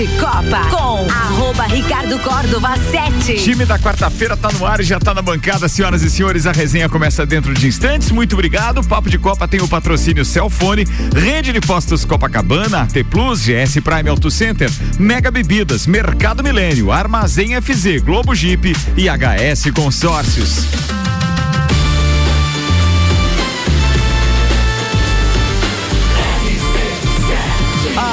[0.00, 3.34] de Copa com arroba Ricardo Córdova 7.
[3.34, 6.46] Time da quarta-feira tá no ar e já tá na bancada, senhoras e senhores.
[6.46, 8.10] A resenha começa dentro de instantes.
[8.10, 8.82] Muito obrigado.
[8.82, 14.08] Papo de Copa tem o patrocínio Celfone, Rede de Postos Copacabana, T Plus, GS Prime
[14.08, 21.19] Auto Center, Mega Bebidas, Mercado Milênio, Armazém FZ, Globo Jeep e HS Consórcios.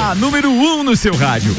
[0.08, 1.54] A número 1 um no seu rádio.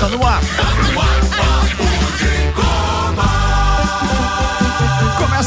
[0.00, 0.59] Tá no ar.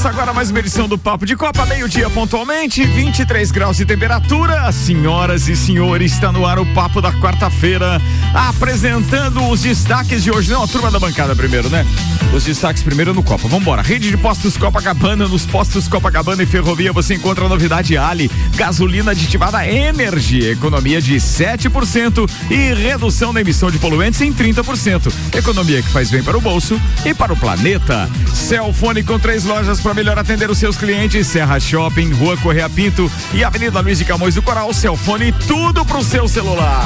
[0.03, 4.69] Começa agora mais uma edição do Papo de Copa, meio-dia pontualmente, 23 graus de temperatura.
[4.73, 8.01] Senhoras e senhores, está no ar o Papo da quarta-feira,
[8.33, 10.51] apresentando os destaques de hoje.
[10.51, 11.85] Não, a turma da bancada primeiro, né?
[12.33, 13.47] Os destaques primeiro no Copa.
[13.47, 13.81] Vambora.
[13.81, 15.25] Rede de postos Copacabana.
[15.25, 18.29] Nos postos Copacabana e Ferrovia você encontra a novidade Ali.
[18.57, 20.49] Gasolina aditivada Energy.
[20.49, 25.13] Economia de 7% e redução na emissão de poluentes em 30%.
[25.33, 28.09] Economia que faz bem para o bolso e para o planeta.
[28.33, 31.27] Celfone com três lojas para melhor atender os seus clientes.
[31.27, 34.73] Serra Shopping, Rua Correia Pinto e Avenida Luiz de Camões do Coral.
[34.73, 36.85] Celfone, tudo pro seu celular.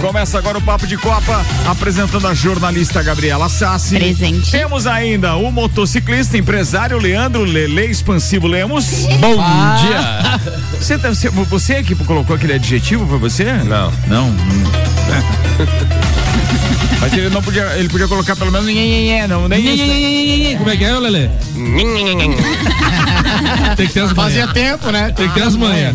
[0.00, 3.96] Começa agora o Papo de Copa, apresentando a jornalista Gabriela Sassi.
[3.96, 4.50] Presente.
[4.50, 9.06] Temos ainda o motociclista empresário Leandro Lele Expansivo Lemos.
[9.20, 10.40] Bom dia.
[10.78, 13.44] Você, tá- você, você que colocou aquele adjetivo, foi você?
[13.64, 13.92] Não.
[14.06, 14.34] Não.
[17.00, 19.60] Mas ele não podia, ele podia colocar pelo menos nhenhenhé, não, nem
[20.50, 20.58] isso.
[20.58, 21.28] Como é que é, Lelê?
[23.76, 24.52] Tem que ter as Fazia manhas.
[24.52, 25.12] tempo, né?
[25.16, 25.94] Tem que ter as manhas.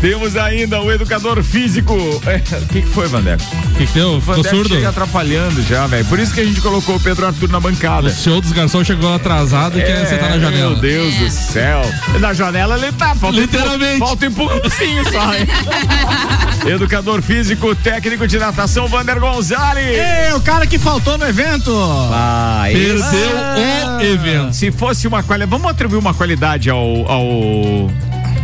[0.00, 1.94] Temos ainda o educador físico.
[2.26, 3.42] É, O que, que foi, Vandeco?
[3.42, 4.16] O que que deu?
[4.16, 4.68] O Ficou surdo?
[4.74, 6.04] chega atrapalhando já, velho.
[6.06, 8.10] Por isso que a gente colocou o Pedro Arthur na O bancada.
[8.10, 10.70] senhor dos garçons chegou atrasado e quer sentar na janela.
[10.70, 11.82] Meu Deus do céu.
[12.20, 13.14] Na janela ele tá.
[13.14, 13.96] Falta Literalmente.
[14.02, 15.46] Um, falta pouquinho só, hein?
[16.74, 19.93] Educador físico, técnico de natação, Vander Gonzalez.
[19.94, 21.70] Ei, o cara que faltou no evento.
[22.12, 23.16] Ah, Perdeu esse-
[23.98, 24.52] o evento.
[24.54, 27.24] Se fosse uma qualidade, vamos atribuir uma qualidade ao ao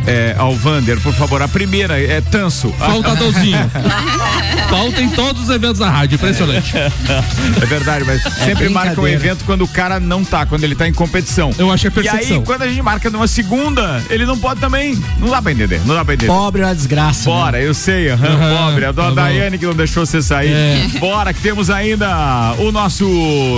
[0.06, 1.42] é, ao Vander, por favor.
[1.42, 2.70] A primeira é Tanso.
[2.78, 3.58] Faltadorzinho.
[4.68, 6.14] Falta em todos os eventos da rádio.
[6.16, 6.72] Impressionante.
[6.76, 9.24] É verdade, mas sempre marca um brincadeira.
[9.26, 11.50] evento quando o cara não tá, quando ele tá em competição.
[11.58, 12.42] Eu achei E aí, percepção.
[12.42, 15.00] quando a gente marca numa segunda, ele não pode também.
[15.18, 16.32] Não dá pra entender, não dá pra entender.
[16.32, 17.28] Pobre é uma desgraça.
[17.28, 17.34] né?
[17.36, 18.84] Bora, eu sei, aham, Aham, pobre.
[18.84, 19.22] A dona tá.
[19.22, 20.52] Daiane que não deixou você sair.
[20.52, 20.88] É.
[20.98, 23.04] Bora, que temos ainda o nosso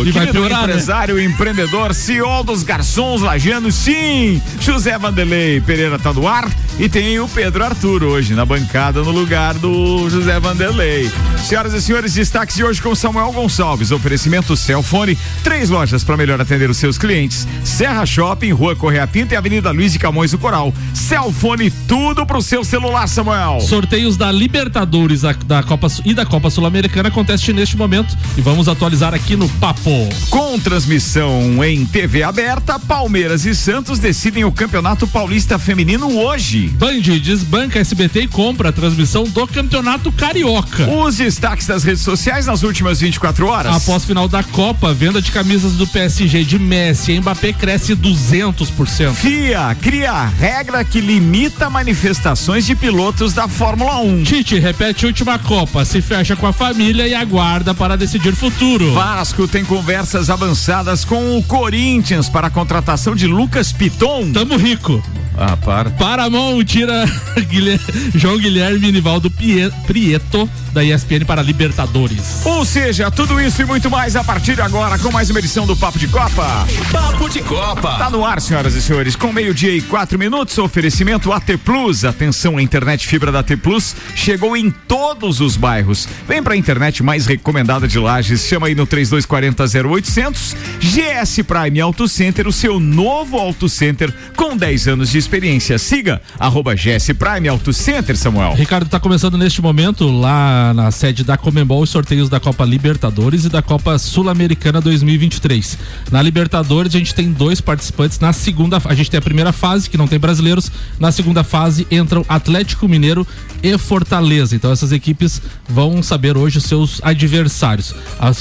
[0.06, 0.72] E vai piorar, né?
[0.74, 6.31] empresário, empreendedor, CEO dos garçons lajanos, sim, José Vanderlei Pereira tá no ar.
[6.78, 11.10] E tem o Pedro Arthur hoje na bancada no lugar do José Vanderlei.
[11.44, 13.90] Senhoras e senhores, destaques de hoje com Samuel Gonçalves.
[13.90, 17.46] Oferecimento Celfone, três lojas para melhor atender os seus clientes.
[17.62, 20.72] Serra Shopping, Rua Correia Pinta e Avenida Luiz de Camões do Coral.
[20.94, 23.60] Celfone, tudo pro seu celular, Samuel.
[23.60, 28.68] Sorteios da Libertadores da, da Copa e da Copa Sul-Americana acontecem neste momento e vamos
[28.68, 30.08] atualizar aqui no Papo.
[30.30, 36.68] Com transmissão em TV aberta, Palmeiras e Santos decidem o Campeonato Paulista Feminino hoje.
[36.68, 40.88] Band desbanca SBT e compra a transmissão do Campeonato Carioca.
[40.88, 43.74] Os destaques das redes sociais nas últimas 24 horas.
[43.74, 49.12] Após final da Copa, venda de camisas do PSG de Messi e Mbappé cresce 200%.
[49.14, 54.22] FIA cria a regra que limita manifestações de pilotos da Fórmula 1.
[54.22, 58.92] Tite repete última Copa, se fecha com a família e aguarda para decidir futuro.
[58.92, 64.30] Vasco tem conversas avançadas com o Corinthians para a contratação de Lucas Piton.
[64.32, 65.02] Tamo rico.
[65.36, 65.90] Ah, para.
[65.90, 67.04] Paramount tira
[67.48, 67.80] Guilher-
[68.14, 69.30] João Guilherme Nivaldo
[69.86, 72.44] Prieto da ESPN para Libertadores.
[72.44, 75.66] Ou seja, tudo isso e muito mais a partir de agora com mais uma edição
[75.66, 76.66] do Papo de Copa.
[76.90, 77.98] Papo de Copa.
[77.98, 82.04] Tá no ar, senhoras e senhores, com meio-dia e quatro minutos, oferecimento AT Plus.
[82.04, 86.08] Atenção, a internet fibra da AT Plus chegou em todos os bairros.
[86.26, 90.56] Vem pra internet mais recomendada de Lages, chama aí no 3240 0800.
[90.80, 95.78] GS Prime Auto Center, o seu novo Auto Center com 10 anos de experiência.
[95.78, 98.54] Siga, arroba GS Prime Auto Center, Samuel.
[98.54, 103.44] Ricardo, está começando neste momento lá na sede da Comembol os sorteios da Copa Libertadores
[103.44, 105.78] e da Copa Sul-Americana 2023.
[106.10, 109.88] Na Libertadores a gente tem dois participantes na segunda, a gente tem a primeira fase
[109.88, 110.70] que não tem brasileiros,
[111.00, 113.26] na segunda fase entram Atlético Mineiro
[113.62, 114.54] e Fortaleza.
[114.54, 117.94] Então essas equipes vão saber hoje os seus adversários.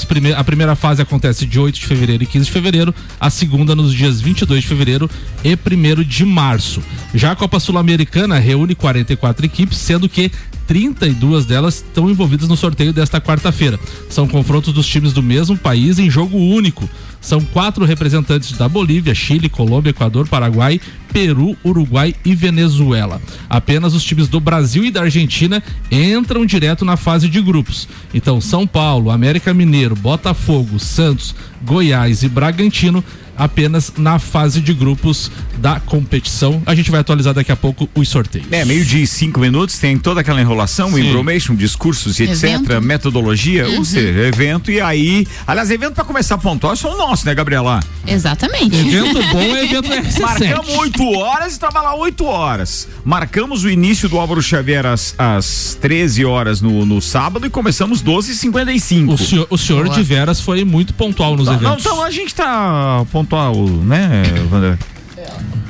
[0.06, 3.74] Prime a primeira fase acontece de 8 de fevereiro e 15 de fevereiro, a segunda
[3.74, 5.10] nos dias 22 de fevereiro
[5.42, 6.82] e 1 de março.
[7.14, 10.30] Já a Copa Sul-Americana reúne 44 equipes, sendo que
[10.66, 13.78] 32 delas estão envolvidas no sorteio desta quarta-feira.
[14.08, 16.88] São confrontos dos times do mesmo país em jogo único.
[17.20, 20.80] São quatro representantes da Bolívia, Chile, Colômbia, Equador, Paraguai,
[21.12, 23.22] Peru, Uruguai e Venezuela.
[23.48, 27.86] Apenas os times do Brasil e da Argentina entram direto na fase de grupos.
[28.12, 33.04] Então, São Paulo, América Mineiro, Botafogo, Santos, Goiás e Bragantino
[33.36, 36.62] apenas na fase de grupos da competição.
[36.66, 38.46] A gente vai atualizar daqui a pouco os sorteios.
[38.50, 41.08] É, meio de cinco minutos, tem toda aquela enrolação, Sim.
[41.08, 42.82] information, discursos e etc, evento.
[42.82, 43.78] metodologia, uhum.
[43.78, 47.80] ou seja, evento e aí, aliás, evento para começar a pontuar são nosso, né, Gabriela?
[48.06, 48.76] Exatamente.
[48.76, 50.20] Evento bom é evento RC7.
[50.20, 52.88] Marcamos oito horas e estava lá oito horas.
[53.04, 58.02] Marcamos o início do Álvaro Xavier às, às 13 horas no, no sábado e começamos
[58.02, 59.12] 12h55.
[59.12, 61.84] O senhor, o senhor de Veras foi muito pontual nos não, eventos.
[61.84, 64.78] Não, então a gente tá pontual, né, Wander?
[65.16, 65.26] É,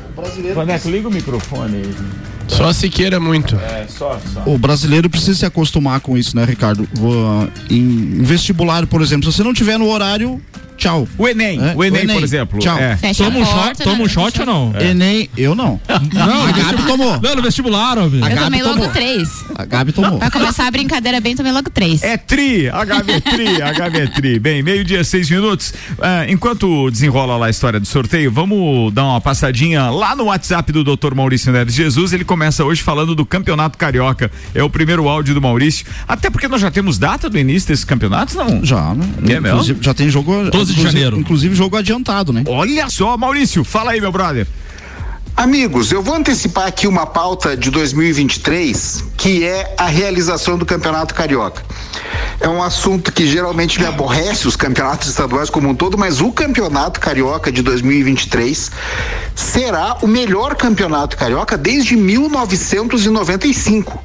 [0.09, 0.57] o brasileiro.
[0.57, 1.95] Vaneco, liga o microfone aí.
[2.49, 3.57] Só se queira muito.
[3.57, 4.43] É, só, só.
[4.47, 6.87] O brasileiro precisa se acostumar com isso, né, Ricardo?
[7.71, 10.41] Em vestibular, por exemplo, se você não tiver no horário,
[10.83, 11.09] tchau.
[11.17, 11.75] O Enem, é?
[11.77, 12.59] o, Enem o, Enem, por exemplo.
[12.59, 12.79] Tchau.
[12.79, 12.97] É.
[13.15, 14.09] Toma um shot, toma um né?
[14.09, 14.75] shot ou não?
[14.77, 14.91] É.
[14.91, 15.81] Enem, eu não.
[16.13, 17.21] Não, a Gabi tomou.
[17.21, 18.05] Não, no vestibular, ó.
[18.05, 19.29] Eu tomei logo três.
[19.55, 20.19] A Gabi tomou.
[20.19, 22.03] Vai começar a brincadeira bem, tomei logo três.
[22.03, 24.39] É tri, a Gabi é tri, a Gabi é tri.
[24.39, 25.71] Bem, meio-dia, seis minutos.
[25.93, 30.71] Uh, enquanto desenrola lá a história do sorteio, vamos dar uma passadinha lá no WhatsApp
[30.73, 31.15] do Dr.
[31.15, 32.13] Maurício Neves Jesus.
[32.13, 34.31] Ele começa hoje falando do Campeonato Carioca.
[34.55, 35.87] É o primeiro áudio do Maurício.
[36.07, 38.65] Até porque nós já temos data do início desses campeonatos, não?
[38.65, 39.07] Já, né?
[39.29, 39.77] É mesmo?
[39.81, 40.51] Já tem jogo.
[40.51, 41.19] 12 de janeiro.
[41.19, 42.45] Inclusive jogo adiantado, né?
[42.47, 44.47] Olha só, Maurício, fala aí, meu brother.
[45.35, 51.15] Amigos, eu vou antecipar aqui uma pauta de 2023, que é a realização do Campeonato
[51.15, 51.65] Carioca.
[52.39, 56.31] É um assunto que geralmente me aborrece os campeonatos estaduais como um todo, mas o
[56.31, 58.71] Campeonato Carioca de 2023
[59.35, 64.05] será o melhor campeonato carioca desde 1995.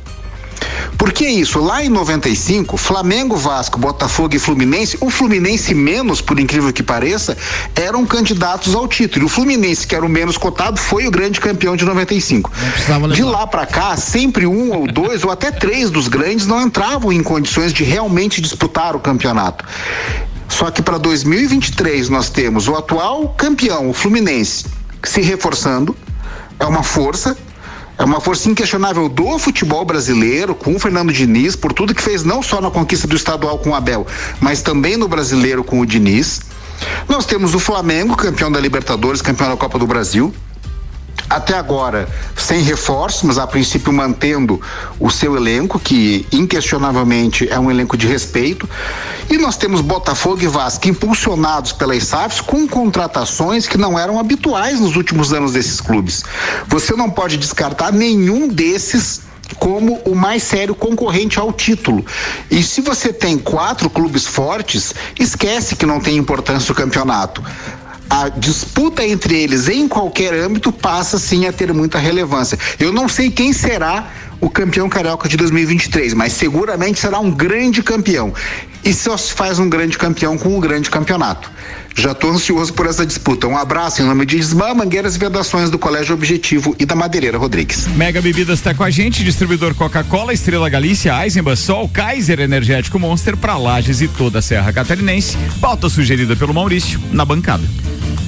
[0.97, 1.59] Por que isso?
[1.59, 7.37] Lá em 95, Flamengo, Vasco, Botafogo e Fluminense, o Fluminense menos, por incrível que pareça,
[7.75, 9.25] eram candidatos ao título.
[9.25, 12.51] O Fluminense, que era o menos cotado, foi o grande campeão de 95.
[13.15, 17.11] De lá para cá, sempre um ou dois ou até três dos grandes não entravam
[17.11, 19.65] em condições de realmente disputar o campeonato.
[20.49, 24.65] Só que para 2023 nós temos o atual campeão, o Fluminense,
[25.03, 25.95] se reforçando,
[26.59, 27.37] é uma força,
[27.97, 32.23] é uma força inquestionável do futebol brasileiro, com o Fernando Diniz, por tudo que fez
[32.23, 34.05] não só na conquista do estadual com o Abel,
[34.39, 36.41] mas também no brasileiro com o Diniz.
[37.09, 40.33] Nós temos o Flamengo, campeão da Libertadores, campeão da Copa do Brasil,
[41.29, 44.61] até agora sem reforços, mas a princípio mantendo
[44.99, 48.69] o seu elenco, que inquestionavelmente é um elenco de respeito.
[49.29, 54.79] E nós temos Botafogo e Vasco impulsionados pelas SAFs com contratações que não eram habituais
[54.79, 56.23] nos últimos anos desses clubes.
[56.67, 62.05] Você não pode descartar nenhum desses como o mais sério concorrente ao título.
[62.51, 67.41] E se você tem quatro clubes fortes, esquece que não tem importância o campeonato
[68.09, 72.57] a disputa entre eles em qualquer âmbito passa sim a ter muita relevância.
[72.79, 77.81] Eu não sei quem será o campeão carioca de 2023, mas seguramente será um grande
[77.81, 78.33] campeão.
[78.83, 81.51] E só se faz um grande campeão com um grande campeonato.
[81.97, 83.47] Já estou ansioso por essa disputa.
[83.47, 87.39] Um abraço em nome de Ismã, Mangueiras e Vedações do Colégio Objetivo e da Madeireira
[87.39, 87.87] Rodrigues.
[87.87, 93.35] Mega Bebidas está com a gente, distribuidor Coca-Cola, Estrela Galícia, Eisenbahn, Sol, Kaiser Energético Monster
[93.35, 95.35] para Lages e toda a Serra Catarinense.
[95.59, 97.63] Pauta sugerida pelo Maurício na bancada.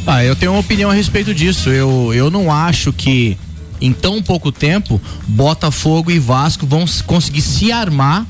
[0.07, 1.69] Ah, eu tenho uma opinião a respeito disso.
[1.69, 3.38] Eu, eu não acho que
[3.79, 8.25] em tão pouco tempo Botafogo e Vasco vão conseguir se armar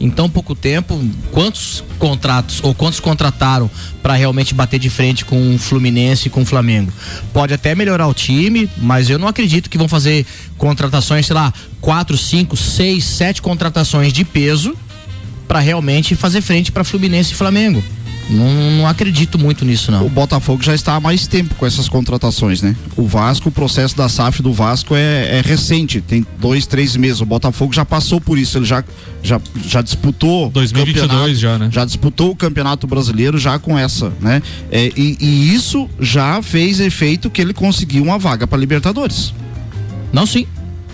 [0.00, 0.98] em tão pouco tempo,
[1.30, 3.70] quantos contratos ou quantos contrataram
[4.02, 6.90] para realmente bater de frente com o Fluminense e com o Flamengo?
[7.34, 10.24] Pode até melhorar o time, mas eu não acredito que vão fazer
[10.56, 11.52] contratações, sei lá,
[11.82, 14.74] quatro, cinco, seis, sete contratações de peso
[15.46, 17.84] para realmente fazer frente para Fluminense e Flamengo.
[18.30, 20.06] Não, não, acredito muito nisso, não.
[20.06, 22.76] O Botafogo já está há mais tempo com essas contratações, né?
[22.96, 27.20] O Vasco, o processo da SAF do Vasco é, é recente, tem dois, três meses.
[27.20, 28.84] O Botafogo já passou por isso, ele já,
[29.22, 30.48] já, já disputou.
[30.50, 31.68] 2022 já, né?
[31.72, 34.40] Já disputou o Campeonato Brasileiro já com essa, né?
[34.70, 39.34] É, e, e isso já fez efeito que ele conseguiu uma vaga para Libertadores.
[40.12, 40.46] Não, sim.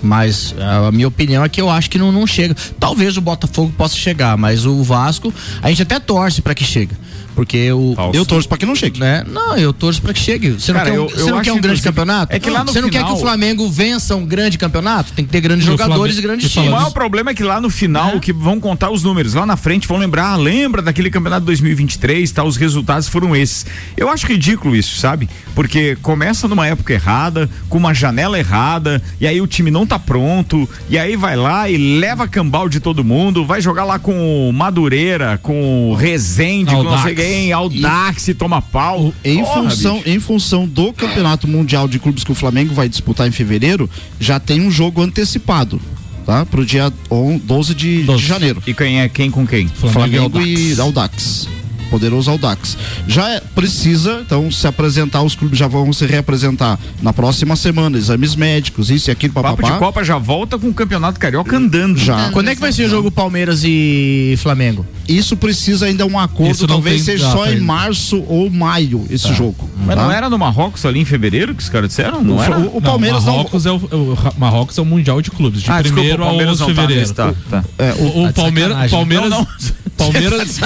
[0.03, 2.55] Mas a minha opinião é que eu acho que não, não chega.
[2.79, 6.95] Talvez o Botafogo possa chegar, mas o Vasco, a gente até torce para que chegue.
[7.37, 7.95] Porque o.
[8.13, 8.99] Eu torço pra que não chegue.
[8.99, 9.25] Né?
[9.29, 10.51] Não, eu torço pra que chegue.
[10.51, 12.35] Você não Cara, quer, um, eu, você não quer um grande campeonato?
[12.35, 12.83] É que lá no você final...
[12.83, 15.13] não quer que o Flamengo vença um grande campeonato?
[15.13, 16.69] Tem que ter grandes jogadores e grandes times.
[16.69, 18.19] O maior problema é que lá no final, é.
[18.19, 22.31] que vão contar os números, lá na frente vão lembrar, ah, lembra daquele campeonato 2023,
[22.33, 23.67] tá, os resultados foram esses.
[23.97, 25.29] Eu acho ridículo isso, sabe?
[25.55, 29.87] Porque começa numa época errada, com uma janela errada, e aí o time não não
[29.87, 33.99] tá pronto, e aí vai lá e leva cambal de todo mundo, vai jogar lá
[33.99, 37.15] com Madureira, com Rezende, com não sei Audax.
[37.29, 39.13] Quem, Aldax, e toma pau.
[39.25, 40.09] Em Porra, função, bicho.
[40.09, 43.89] em função do Campeonato Mundial de Clubes que o Flamengo vai disputar em fevereiro,
[44.21, 45.81] já tem um jogo antecipado,
[46.25, 46.45] tá?
[46.47, 48.25] Pro dia on- 12 de, de 12.
[48.25, 48.63] janeiro.
[48.67, 49.69] E quem é quem com quem?
[49.69, 51.49] Flamengo, e e Audax.
[51.87, 52.77] Poderoso Audax.
[53.09, 57.97] Já é- precisa, então, se apresentar, os clubes já vão se reapresentar na próxima semana,
[57.97, 59.79] exames médicos, isso e aquilo, Papo de papapá.
[59.79, 61.99] Copa já volta com o Campeonato Carioca andando.
[61.99, 62.31] Já.
[62.31, 64.85] Quando é que vai ser o jogo Palmeiras e Flamengo?
[65.09, 69.07] Isso precisa ainda um acordo, Isso não talvez tem seja só em março ou maio
[69.09, 69.69] esse jogo.
[69.87, 70.03] Mas tá?
[70.03, 72.23] não era no Marrocos ali em fevereiro que os caras disseram?
[72.23, 72.59] Não O, era?
[72.59, 73.37] o- o Palmeiras não, não.
[73.39, 76.25] Marrocos, é o, o Marrocos é o Mundial de Clubes, de Ah, desculpa, primeiro o
[76.27, 77.15] a Palmeiras 11 de não tá fevereiro.
[77.15, 77.65] tá, tá.
[77.79, 78.43] é, o- O, o Tá.
[78.43, 79.47] Palmeiras, Não, não.
[79.97, 80.59] Palmeiras,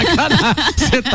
[0.77, 1.10] Você tá.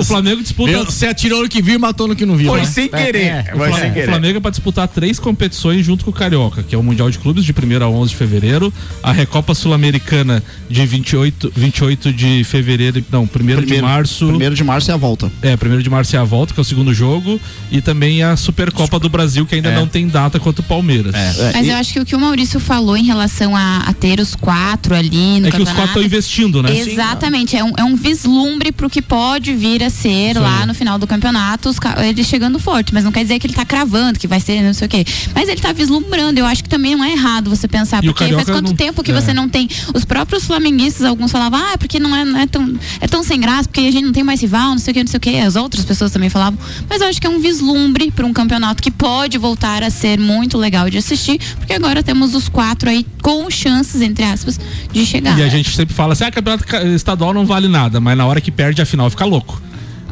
[0.00, 2.50] O Flamengo disputa Você atirou no que viu e matou no que não viu.
[2.50, 2.66] Foi né?
[2.66, 3.18] sem É, querer.
[3.24, 3.44] é.
[3.56, 4.08] Foi o sem Fla- o querer.
[4.08, 7.18] Flamengo é para disputar três competições junto com o Carioca, que é o Mundial de
[7.18, 13.04] Clubes de 1 a 11 de fevereiro, a Recopa Sul-Americana de 28, 28 de fevereiro,
[13.10, 14.26] não, 1 de primeiro- março.
[14.26, 15.30] Primeiro de março é a volta.
[15.42, 18.36] É, 1 de março é a volta, que é o segundo jogo, e também a
[18.36, 19.74] Supercopa do Brasil, que ainda É.
[19.74, 21.14] não tem data quanto o Palmeiras.
[21.14, 23.92] É, Mas e- eu acho que o que o Maurício falou em relação a, a
[23.92, 25.88] ter os quatro ali no É que os quatro campeonato.
[25.88, 26.76] estão investindo, né?
[26.76, 30.98] Exatamente, é um, é um vislumbre pro que pode vir a ser lá no final
[31.00, 34.28] do campeonato, os ele chegando forte, mas não quer dizer que ele tá cravando, que
[34.28, 35.04] vai ser não sei o quê.
[35.34, 38.32] Mas ele tá vislumbrando, eu acho que também não é errado você pensar, E porque
[38.32, 39.14] faz quanto não- tempo que é.
[39.20, 39.68] você não tem.
[39.92, 42.72] Os próprios flamenguistas, alguns falavam, ah, porque não é, não é tão.
[43.00, 45.00] É tão sem graça, porque a gente não tem mais rival, não sei o que,
[45.02, 45.36] não sei o que.
[45.40, 46.56] As outras pessoas também falavam.
[46.88, 50.20] Mas eu acho que é um vislumbre para um campeonato que pode voltar a ser
[50.20, 54.60] muito legal de assistir, porque agora temos os quatro aí com chances, entre aspas,
[54.92, 55.36] de chegar.
[55.36, 58.24] E a gente sempre fala assim, ah, campeonato ca- estadual não vale nada, mas na
[58.26, 59.60] hora que perde a final fica louco.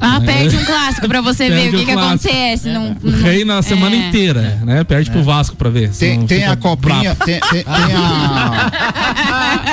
[0.04, 2.68] Ah, perde um clássico pra você ver o que, um que acontece.
[2.68, 4.09] Não, não- Reina a semana é.
[4.09, 4.82] inteira, né?
[4.85, 5.90] Perde pro Vasco pra ver.
[5.90, 8.73] Tem, tem a copinha, tem, tem- tem a.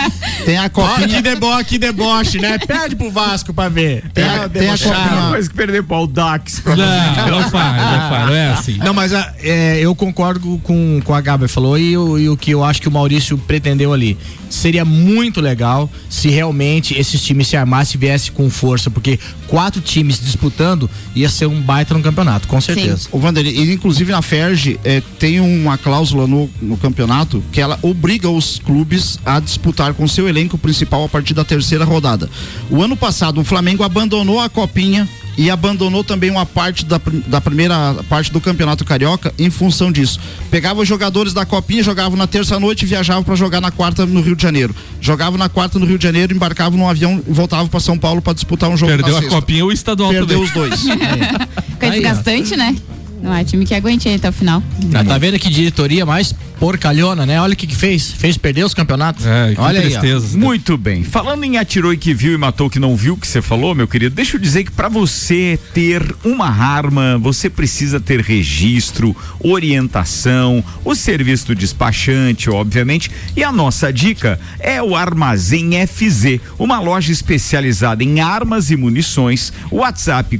[0.45, 1.21] Tem a Olha que, copinha.
[1.21, 2.57] debo que deboche, né?
[2.59, 4.03] Perde pro Vasco pra ver.
[4.13, 5.09] Tem a- É, tem a debochado.
[5.09, 5.29] copinha.
[5.29, 6.59] Coisa que perder pro Aldax.
[6.62, 8.77] pra- Não, não faz, não faz, não é assim.
[8.89, 12.38] Não, mas ah, é, eu concordo com, com a Gabi falou e, o- e o
[12.38, 14.17] que eu acho que o Maurício pretendeu ali.
[14.50, 19.79] Seria muito legal se realmente esses times se armassem e viessem com força, porque quatro
[19.81, 23.09] times disputando ia ser um baita no campeonato, com certeza.
[23.11, 28.29] O Vanderlei, inclusive na Ferge eh, tem uma cláusula no, no campeonato que ela obriga
[28.29, 32.29] os clubes a disputar com seu elenco principal a partir da terceira rodada.
[32.69, 35.07] O ano passado o Flamengo abandonou a copinha
[35.38, 40.19] e abandonou também uma parte da, da primeira parte do campeonato carioca em função disso.
[40.51, 44.05] Pegava os jogadores da copinha, jogavam na terça noite e viajavam para jogar na quarta
[44.05, 44.75] no Rio de Janeiro.
[45.00, 48.21] Jogavam na quarta no Rio de Janeiro, embarcavam num avião e voltavam para São Paulo
[48.21, 49.36] para disputar um jogo Perdeu na a sexta.
[49.39, 50.43] copinha ou o estadual Perdeu também.
[50.43, 50.81] os dois.
[51.71, 51.91] Fica Aí, ó.
[51.93, 52.75] desgastante, né?
[53.21, 54.63] Não é time que aguente aí até o final.
[54.93, 57.41] Ah, tá vendo que diretoria mais porcalhona, né?
[57.41, 58.11] Olha o que que fez.
[58.11, 59.25] Fez perder os campeonatos.
[59.25, 59.89] É, que Olha aí, ó.
[59.89, 60.38] tristeza.
[60.38, 61.03] Muito bem.
[61.03, 63.88] Falando em atirou e que viu e matou que não viu que você falou, meu
[63.88, 70.63] querido, deixa eu dizer que para você ter uma arma, você precisa ter registro, orientação,
[70.83, 77.11] o serviço do despachante, obviamente, e a nossa dica é o Armazém FZ, uma loja
[77.11, 79.53] especializada em armas e munições.
[79.71, 80.38] WhatsApp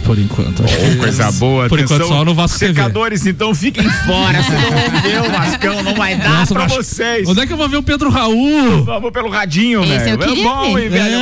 [0.06, 0.64] Por enquanto.
[0.64, 1.68] acho Oh, que- coisa boa.
[1.68, 2.74] Por enquanto Atenção, só no Vasco TV.
[2.74, 4.42] Secadores, então fiquem fora.
[4.42, 7.28] Vocês não vão ver o Vascão, não vai dar Nossa, pra Vasco- vocês.
[7.28, 8.84] Onde é que eu vou ver o Pedro Raul?
[8.86, 10.24] Vamos pelo radinho, Esse velho.
[10.24, 11.18] é bom, hein, velho?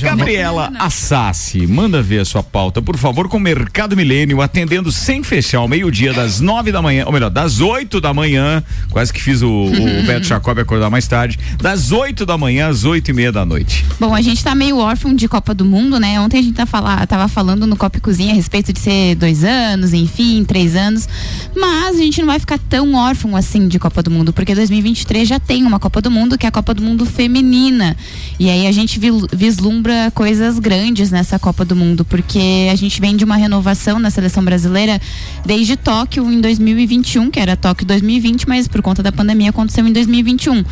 [0.00, 5.22] Gabriela Assassi, manda ver a sua pauta, por favor, com o Mercado Milênio, atendendo sem
[5.22, 9.20] fechar ao meio-dia, das nove da manhã, ou melhor, das oito da manhã, quase que
[9.20, 13.14] fiz o, o Beto Jacob acordar mais tarde, das oito da manhã às oito e
[13.14, 13.84] meia da noite.
[13.98, 16.20] Bom, a gente tá meio órfão de Copa do Mundo, né?
[16.20, 19.16] Ontem a gente tá falar, tava falando no Copa e Cozinha a respeito de ser
[19.16, 21.08] dois anos, enfim, três anos.
[21.56, 25.26] Mas a gente não vai ficar tão órfão assim de Copa do Mundo, porque 2023
[25.28, 27.96] já tem uma Copa do Mundo, que é a Copa do Mundo Feminina.
[28.38, 29.00] E aí a gente
[29.32, 34.10] vislumbra coisas grandes nessa Copa do Mundo, porque a gente vem de uma renovação na
[34.10, 35.00] seleção brasileira
[35.44, 39.92] desde Tóquio em 2021, que era Tóquio 2020, mas por conta da pandemia aconteceu em
[39.92, 40.64] 2021.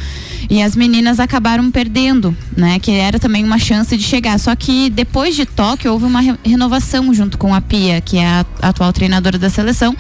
[0.49, 2.78] E as meninas acabaram perdendo, né?
[2.78, 4.38] Que era também uma chance de chegar.
[4.38, 8.26] Só que depois de Tóquio houve uma re- renovação junto com a Pia, que é
[8.26, 9.96] a atual treinadora da seleção.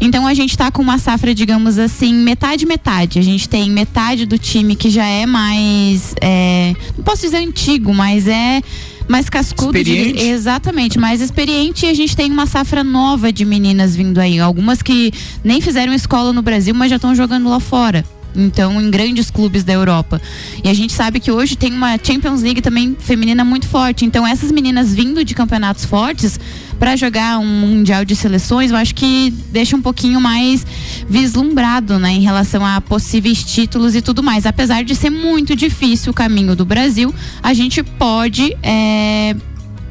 [0.00, 3.18] Então a gente tá com uma safra, digamos assim, metade metade.
[3.18, 7.94] A gente tem metade do time que já é mais, é, não posso dizer antigo,
[7.94, 8.60] mas é
[9.08, 10.22] mais cascudo, de- Experiente.
[10.24, 11.84] exatamente, mais experiente.
[11.86, 15.12] E a gente tem uma safra nova de meninas vindo aí, algumas que
[15.44, 18.04] nem fizeram escola no Brasil, mas já estão jogando lá fora.
[18.34, 20.20] Então, em grandes clubes da Europa.
[20.62, 24.04] E a gente sabe que hoje tem uma Champions League também feminina muito forte.
[24.04, 26.38] Então, essas meninas vindo de campeonatos fortes
[26.78, 30.66] para jogar um mundial de seleções, eu acho que deixa um pouquinho mais
[31.08, 34.46] vislumbrado, né, em relação a possíveis títulos e tudo mais.
[34.46, 39.36] Apesar de ser muito difícil o caminho do Brasil, a gente pode é,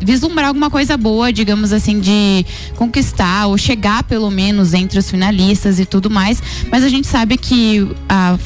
[0.03, 2.45] vislumbrar alguma coisa boa, digamos assim, de
[2.75, 6.41] conquistar ou chegar pelo menos entre os finalistas e tudo mais.
[6.71, 8.37] Mas a gente sabe que a,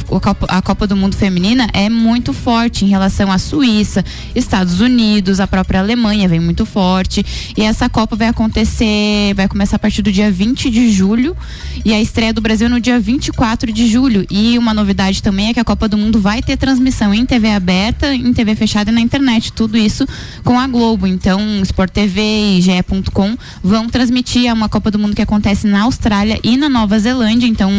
[0.47, 4.03] a Copa do Mundo Feminina é muito forte em relação à Suíça,
[4.35, 7.25] Estados Unidos, a própria Alemanha vem muito forte.
[7.55, 11.35] E essa Copa vai acontecer, vai começar a partir do dia 20 de julho
[11.83, 14.25] e a estreia do Brasil no dia 24 de julho.
[14.29, 17.51] E uma novidade também é que a Copa do Mundo vai ter transmissão em TV
[17.51, 19.51] aberta, em TV fechada e na internet.
[19.53, 20.05] Tudo isso
[20.43, 21.07] com a Globo.
[21.07, 22.21] Então, Sport TV
[22.57, 26.97] e GE.com vão transmitir uma Copa do Mundo que acontece na Austrália e na Nova
[26.99, 27.47] Zelândia.
[27.47, 27.71] Então,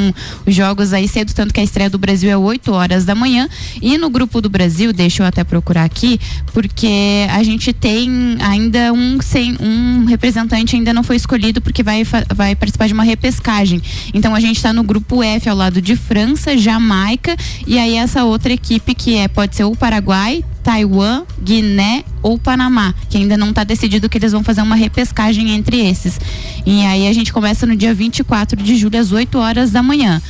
[0.46, 3.48] os jogos aí cedo, tanto que a estreia do Brasil é 8 horas da manhã.
[3.80, 6.18] E no grupo do Brasil, deixa eu até procurar aqui,
[6.52, 12.02] porque a gente tem ainda um, sem, um representante ainda não foi escolhido porque vai,
[12.34, 13.80] vai participar de uma repescagem.
[14.12, 18.24] Então a gente está no grupo F ao lado de França, Jamaica e aí essa
[18.24, 23.50] outra equipe que é pode ser o Paraguai, Taiwan, Guiné ou Panamá, que ainda não
[23.50, 26.18] está decidido que eles vão fazer uma repescagem entre esses.
[26.66, 30.20] E aí a gente começa no dia 24 de julho às 8 horas da manhã.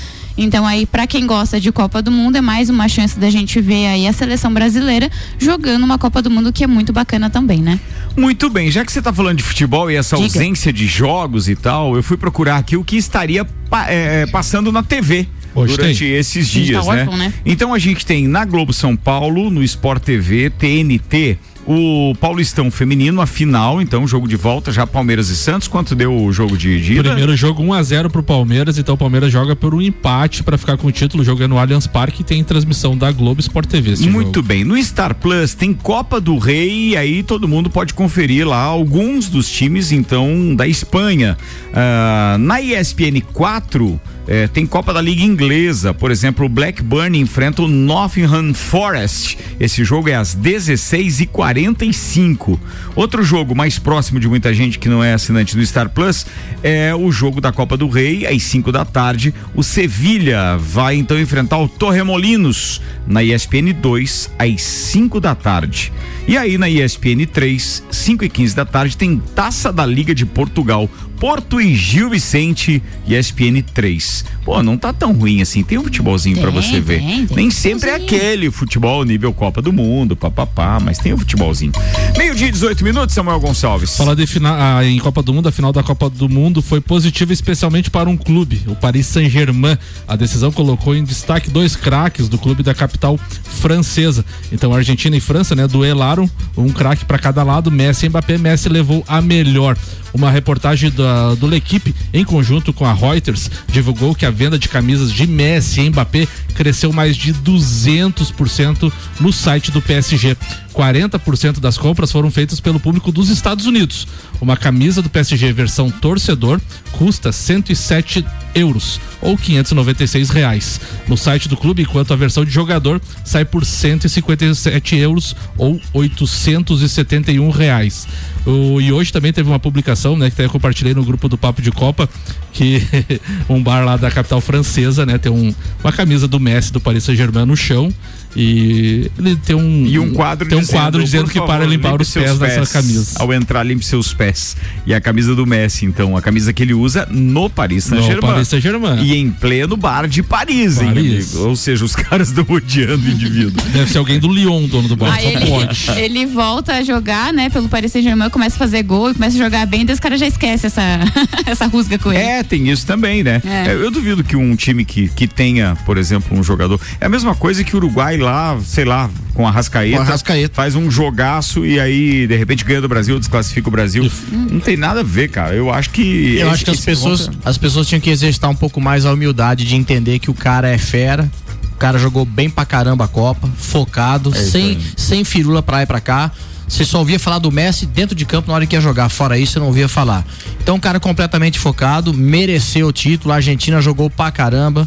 [0.41, 3.61] Então aí para quem gosta de Copa do Mundo é mais uma chance da gente
[3.61, 7.61] ver aí a seleção brasileira jogando uma Copa do Mundo que é muito bacana também,
[7.61, 7.81] né?
[8.17, 10.27] Muito bem, já que você está falando de futebol e essa Diga.
[10.29, 14.71] ausência de jogos e tal, eu fui procurar aqui o que estaria pa- é, passando
[14.71, 15.27] na TV.
[15.59, 16.15] Hoje durante tem.
[16.15, 17.01] esses gente dias, tá né?
[17.03, 17.33] órfão, né?
[17.45, 23.21] Então a gente tem na Globo São Paulo, no Sport TV, TNT, o Paulistão Feminino,
[23.21, 25.69] a final, então jogo de volta, já Palmeiras e Santos.
[25.69, 27.03] Quanto deu o jogo de, de ida?
[27.11, 30.57] Primeiro jogo 1 a 0 pro Palmeiras, então o Palmeiras joga por um empate pra
[30.57, 31.23] ficar com o título.
[31.23, 33.97] O jogo é no Allianz Parque e tem transmissão da Globo Sport TV.
[34.09, 34.49] Muito jogo.
[34.49, 34.65] bem.
[34.65, 39.29] No Star Plus tem Copa do Rei e aí todo mundo pode conferir lá alguns
[39.29, 41.37] dos times, então, da Espanha.
[41.75, 45.95] Ah, na ESPN 4 eh, tem Copa da Liga Inglesa.
[45.95, 49.39] Por exemplo, o Blackburn enfrenta o Nottingham Forest.
[49.59, 52.59] Esse jogo é às 16h45.
[52.95, 56.27] Outro jogo mais próximo de muita gente que não é assinante do Star Plus
[56.63, 59.33] é o jogo da Copa do Rei, às 5 da tarde.
[59.55, 65.91] O Sevilha vai então enfrentar o Torremolinos na ESPN 2 às 5 da tarde.
[66.27, 70.27] E aí na ESPN 3, 5 e 15 da tarde, tem Taça da Liga de
[70.27, 70.91] Portugal.
[71.21, 74.25] Porto e Gil Vicente, ESPN 3.
[74.45, 75.63] Pô, não tá tão ruim assim.
[75.63, 76.99] Tem um futebolzinho pra Tem, você ver.
[77.01, 81.19] tem, tem Nem sempre é aquele futebol nível Copa do Mundo, papapá, mas tem o
[81.19, 81.73] futebolzinho.
[82.17, 83.97] Meio-dia, 18 minutos, Samuel Gonçalves.
[83.97, 86.81] Falar de fina- ah, em Copa do Mundo, a final da Copa do Mundo foi
[86.81, 89.77] positiva especialmente para um clube, o Paris Saint-Germain.
[90.07, 94.25] A decisão colocou em destaque dois craques do clube da capital francesa.
[94.53, 98.39] Então, Argentina e França, né, duelaram um craque para cada lado, Messi e Mbappé.
[98.39, 99.77] Messi levou a melhor.
[100.15, 101.08] Uma reportagem da,
[101.39, 105.81] do L'Equipe, em conjunto com a Reuters, divulgou que a venda de camisas de Messi
[105.81, 110.37] e Mbappé cresceu mais de 200% no site do PSG.
[110.79, 114.07] 40% das compras foram feitas pelo público dos Estados Unidos.
[114.41, 116.61] Uma camisa do PSG versão torcedor
[116.93, 123.03] custa 107 euros ou 596 reais no site do clube, enquanto a versão de jogador
[123.25, 128.07] sai por 157 euros ou 871 reais.
[128.47, 131.37] O, e hoje também teve uma publicação, né, que até eu compartilhei no grupo do
[131.37, 132.09] Papo de Copa,
[132.53, 132.81] que
[133.51, 137.03] um bar lá da capital francesa, né, tem um, uma camisa do Messi do Paris
[137.03, 137.93] Saint-Germain no chão
[138.37, 141.67] e ele tem um E um quadro tem um dizendo, quadro dizendo que favor, para
[141.67, 143.19] limpar os seus pés dessa camisa.
[143.19, 144.57] Ao entrar, limpe seus pés.
[144.87, 148.33] E a camisa do Messi, então, a camisa que ele usa no Paris No Saint-Germain.
[148.33, 149.03] Paris Saint-Germain.
[149.03, 151.35] E em pleno bar de Paris, hein, Paris.
[151.35, 151.49] amigo?
[151.49, 153.63] Ou seja, os caras estão odiando o indivíduo.
[153.73, 155.21] Deve ser alguém do Lyon, dono do bar.
[155.21, 155.91] Só ele, pode.
[155.99, 159.39] ele volta a jogar, né, pelo Paris Saint-Germain, começa a fazer gol e começa a
[159.39, 160.83] jogar bem, daí os caras já esquecem essa,
[161.47, 162.23] essa rusga com ele.
[162.23, 163.41] É, tem isso também, né?
[163.45, 163.69] É.
[163.69, 166.81] É, Eu duvido que um time que, que tenha, por exemplo, um jogador.
[167.01, 170.07] É a mesma coisa que o Uruguai lá, sei lá, com a Rascaeta, Com a
[170.07, 170.55] Arrascaeta.
[170.55, 174.11] faz um jogaço e aí, de repente, ganha do Brasil, desclassifica o Brasil.
[174.31, 175.55] Não tem nada a ver, cara.
[175.55, 176.37] Eu acho que.
[176.39, 179.65] Eu acho que as pessoas, as pessoas tinham que exercitar um pouco mais a humildade
[179.65, 181.31] de entender que o cara é fera.
[181.73, 185.87] O cara jogou bem pra caramba a Copa, focado, sem, sem firula pra lá e
[185.87, 186.33] pra cá.
[186.67, 189.09] Você só ouvia falar do Messi dentro de campo na hora que ia jogar.
[189.09, 190.23] Fora isso, você não ouvia falar.
[190.61, 193.33] Então, um cara completamente focado, mereceu o título.
[193.33, 194.87] A Argentina jogou pra caramba.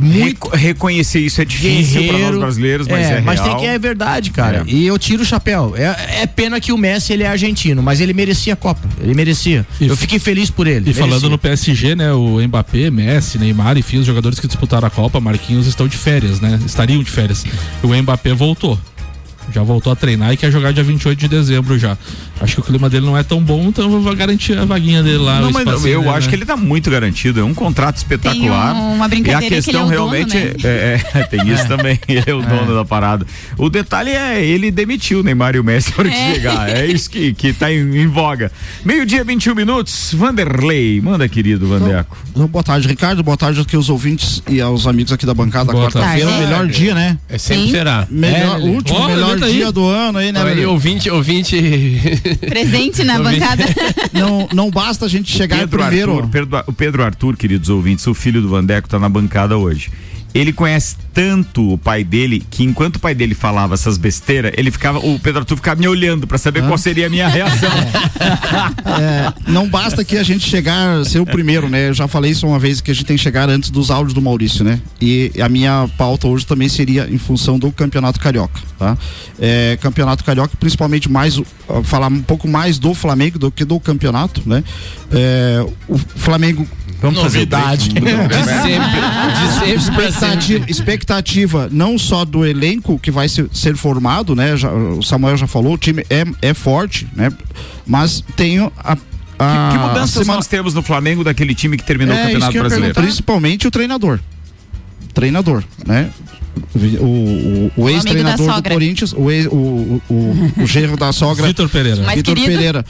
[0.00, 3.50] Muito Reco- reconhecer isso é difícil para nós brasileiros, mas é, mas real.
[3.56, 4.64] tem que é verdade, cara.
[4.66, 4.70] É.
[4.70, 5.74] E eu tiro o chapéu.
[5.76, 8.86] É, é pena que o Messi ele é argentino, mas ele merecia a Copa.
[9.00, 9.66] Ele merecia.
[9.80, 10.90] E eu fiquei feliz por ele.
[10.90, 11.28] E falando merecia.
[11.30, 15.66] no PSG, né, o Mbappé, Messi, Neymar, enfim, os jogadores que disputaram a Copa, Marquinhos
[15.66, 16.60] estão de férias, né?
[16.64, 17.44] Estariam de férias.
[17.82, 18.78] O Mbappé voltou.
[19.54, 21.96] Já voltou a treinar e quer jogar dia 28 de dezembro já.
[22.38, 25.02] Acho que o clima dele não é tão bom, então eu vou garantir a vaguinha
[25.02, 25.40] dele lá.
[25.40, 26.28] Não, mas eu dele, acho né?
[26.28, 27.40] que ele tá muito garantido.
[27.40, 28.74] É um contrato espetacular.
[28.74, 30.52] Tem um- uma e a brincadeira que ele questão é o dono, realmente né?
[30.64, 31.98] é, é, tem isso também.
[32.06, 33.26] Ele é o dono da parada.
[33.58, 36.34] O detalhe é ele demitiu o Neymar e o Messi na hora que É.
[36.34, 36.68] chegar.
[36.68, 38.52] É isso que, que tá em, em voga.
[38.84, 40.12] Meio-dia, 21 minutos.
[40.14, 42.16] Vanderlei, manda, querido Vandeco.
[42.30, 43.22] Então, boa tarde, Ricardo.
[43.22, 45.72] Boa tarde aqui aos ouvintes e aos amigos aqui da bancada.
[45.72, 47.18] Quarta-feira, melhor dia, né?
[47.28, 47.70] É sempre Sim.
[47.70, 48.06] será.
[48.10, 51.56] Melhor, É, último, Ó, melhor dia do ano aí, né, Olha aí, ouvinte, ouvinte.
[52.48, 53.64] Presente na bancada.
[54.12, 56.12] Não, não basta a gente chegar Pedro primeiro.
[56.14, 59.90] Arthur, Pedro- o Pedro Arthur, queridos ouvintes, o filho do Vandeco, tá na bancada hoje.
[60.36, 64.70] Ele conhece tanto o pai dele que enquanto o pai dele falava essas besteiras, ele
[64.70, 67.70] ficava, o Pedro Arthur ficava me olhando pra saber qual seria a minha reação.
[68.98, 71.88] É, não basta que a gente chegar, ser o primeiro, né?
[71.88, 74.14] Eu já falei isso uma vez que a gente tem que chegar antes dos áudios
[74.14, 74.80] do Maurício, né?
[75.00, 78.96] E a minha pauta hoje também seria em função do Campeonato Carioca, tá?
[79.40, 81.46] É, campeonato Carioca, principalmente mais, o-
[81.84, 84.62] falar um pouco mais do Flamengo do que do campeonato, né?
[85.10, 86.66] É, o Flamengo
[87.00, 87.66] Vamos fazer o break?
[87.66, 87.88] Novidade.
[87.90, 89.00] De sempre.
[89.40, 90.36] De sempre pra sempre.
[90.36, 94.56] expectativa, expectativa não só do elenco que vai ser, ser formado, né?
[94.56, 97.30] Já- o Samuel já falou, o time é, é forte, né?
[97.86, 98.70] Mas tem a.
[98.88, 102.22] a Que, que mudanças semana- nós temos no Flamengo daquele time que terminou o É,
[102.22, 102.94] isso Campeonato Brasileiro?
[102.94, 103.02] perguntar.
[103.02, 104.18] Principalmente o treinador.
[105.14, 106.10] Treinador, né?
[106.74, 108.70] O, o, o ex-treinador do.
[108.70, 112.02] Corinthians, o, ex, o, o, o, o genro da sogra, Vitor Pereira.
[112.14, 112.34] Vitor.
[112.34, 112.84] Pereira.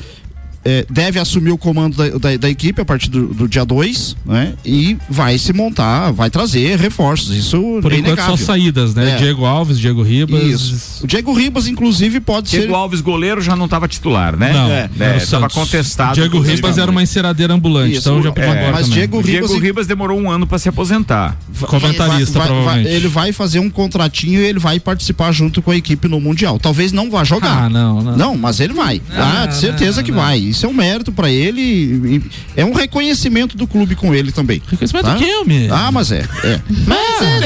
[0.68, 4.16] É, deve assumir o comando da, da, da equipe a partir do, do dia 2,
[4.26, 4.54] né?
[4.64, 7.34] E vai se montar, vai trazer reforços.
[7.36, 8.36] Isso Por é enquanto só inegável.
[8.46, 9.12] saídas, né?
[9.12, 9.16] É.
[9.16, 10.42] Diego Alves, Diego Ribas.
[10.42, 11.04] Isso.
[11.04, 12.74] O Diego Ribas, inclusive, pode Diego ser.
[12.74, 14.52] Alves, goleiro, já não estava titular, né?
[14.52, 15.54] Não, é, o estava Santos.
[15.54, 16.14] contestado.
[16.14, 18.94] Diego Ribas era uma enceradeira ambulante, Isso, então já pegou é, embora mas também.
[18.98, 21.36] Diego O Diego Ribas- Ribas demorou um ano para se aposentar.
[21.66, 22.90] Comentarista, vai- vai- provavelmente.
[22.94, 26.58] ele vai fazer um contratinho e ele vai participar junto com a equipe no Mundial.
[26.58, 27.64] Talvez não vá jogar.
[27.64, 28.16] Ah, não, não.
[28.16, 29.00] Não, mas ele vai.
[29.12, 30.18] Ah, ah, de certeza não, que não.
[30.18, 30.40] vai.
[30.56, 31.60] Isso é um mérito pra ele.
[31.60, 32.22] e-
[32.56, 34.62] é um reconhecimento do clube com ele também.
[34.68, 35.14] Reconhecimento Tá?
[35.14, 35.68] do quê, homem?
[35.70, 36.24] Ah, mas é.
[36.44, 36.60] é.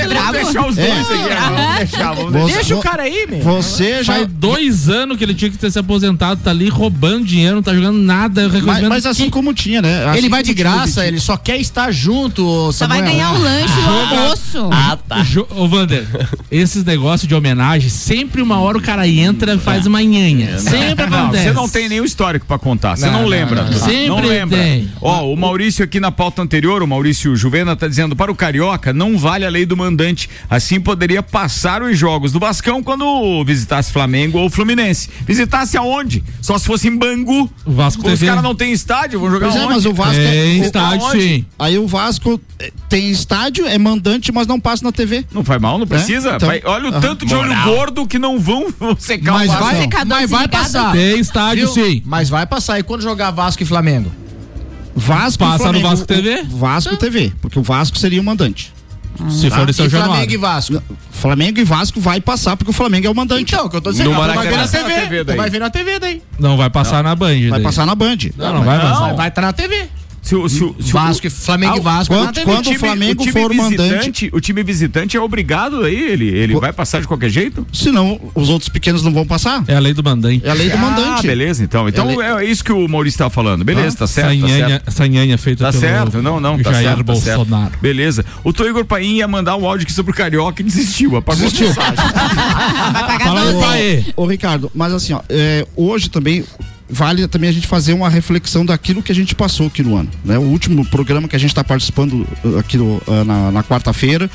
[0.09, 0.33] bravo.
[0.33, 0.87] Vamos deixar os É.
[0.87, 1.33] dois aqui.
[1.33, 2.55] ah, Vamos deixar, vamos deixar.
[2.55, 3.41] Deixa o cara aí, meu.
[3.41, 4.13] Você já.
[4.15, 7.63] Faz dois anos que ele tinha que ter se aposentado, tá ali roubando dinheiro, não
[7.63, 8.49] tá jogando nada.
[8.65, 10.05] Mas, mas assim como tinha, né?
[10.07, 13.39] Assim Ele vai de o graça, ele só quer estar junto, Só vai ganhar um
[13.39, 14.69] lanche um almoço.
[14.73, 15.23] Ah, tá.
[15.23, 16.07] Jo- Ô, Wander,
[16.51, 20.59] esses negócios de homenagem, sempre uma hora o cara entra e faz uma nhanha.
[20.59, 21.45] Sempre Não, acontece.
[21.45, 22.90] você não tem nenhum histórico pra contar.
[22.97, 23.63] Você não, Não, lembra.
[23.63, 23.79] não, não.
[23.79, 24.59] Sempre não lembra.
[24.59, 24.91] tem.
[25.01, 28.93] Ó, o Maurício aqui na pauta anterior, o Maurício Juvena tá dizendo para o Carioca
[28.93, 30.29] não vale a lei do mandante.
[30.49, 35.09] Assim poderia passar os jogos do Vascão quando visitasse Flamengo ou Fluminense.
[35.27, 36.23] Visitasse aonde?
[36.41, 37.51] Só se fosse em Bangu.
[37.65, 39.75] O Vasco Os caras não têm estádio, vão jogar Pois é, onde?
[39.75, 40.15] mas o Vasco.
[40.17, 41.21] Tem o- estádio, aonde?
[41.23, 41.47] sim.
[41.59, 45.25] Aí o Vasco eh, tem estádio, é mandante, mas não passa na TV.
[45.33, 46.35] Não faz mal, não precisa.
[46.37, 48.67] Então- Vai- olha o tanto de olho gordo que não vão
[48.99, 49.91] secar Mas o Vasco.
[49.91, 50.93] vai, mas vai passar.
[50.93, 51.85] Tem estádio, Viu?
[51.85, 52.03] sim.
[52.05, 52.80] Mas vai passar.
[52.81, 54.11] E quando jogar Vasco e Flamengo?
[54.95, 55.89] Vasco e Passa no Flamengo.
[55.89, 56.43] Vasco TV?
[56.49, 58.73] Vasco TV, porque o Vasco seria o mandante.
[59.29, 59.57] Se Tá?
[59.59, 60.15] for em São E Januário.
[60.15, 60.83] Flamengo e Vasco.
[61.11, 63.55] Flamengo e Vasco vai passar porque o Flamengo é o mandante.
[63.55, 65.25] Então, o que eu tô dizendo, No tu vai ver na TV.
[65.37, 66.23] Vai ver na TV daí.
[66.39, 67.27] Não, vai passar na Band.
[67.29, 67.63] vai daí.
[67.63, 68.17] passar na Band.
[68.37, 68.91] Não, não vai Não.
[68.91, 69.13] passar.
[69.15, 69.89] Vai estar na TV.
[70.31, 72.45] Se, o- se, o- se o- Vasco, e- Flamengo e Ah, Vasco quando- na TV.
[72.47, 76.55] quando- o Flamengo time for mandante- visitante, o time visitante é obrigado aí, ele, ele
[76.61, 77.67] vai passar de qualquer jeito?
[77.73, 79.65] Senão os outros pequenos não vão passar.
[79.67, 80.47] É a lei do mandante.
[80.47, 81.27] É a lei do Ah, mandante.
[81.27, 81.89] beleza, então.
[81.89, 83.65] Então É é, isso que o Maurício estava falando.
[83.65, 84.91] Beleza, tá certo, tá Sanhanha, certo.
[84.93, 87.37] Sanhanha feita Tá pelo certo, não, não, tá Jair certo, tá certo.
[87.39, 87.73] Bolsonaro.
[87.83, 88.25] Beleza.
[88.45, 91.45] O Tô Igor Paim ia mandar um áudio aqui sobre o Carioca e desistiu, apagou
[91.49, 91.75] a mensagem.
[92.93, 93.67] Vai pagar Fala aí, 12.
[93.67, 94.05] pai.
[94.17, 96.45] Ô, Ricardo, mas assim, ó, é, hoje também
[96.91, 100.09] vale também a gente fazer uma reflexão daquilo que a gente passou aqui no ano.
[100.25, 100.37] Né?
[100.39, 104.31] O último programa que a gente está participando uh, aqui no- uh, na, na quarta-feira.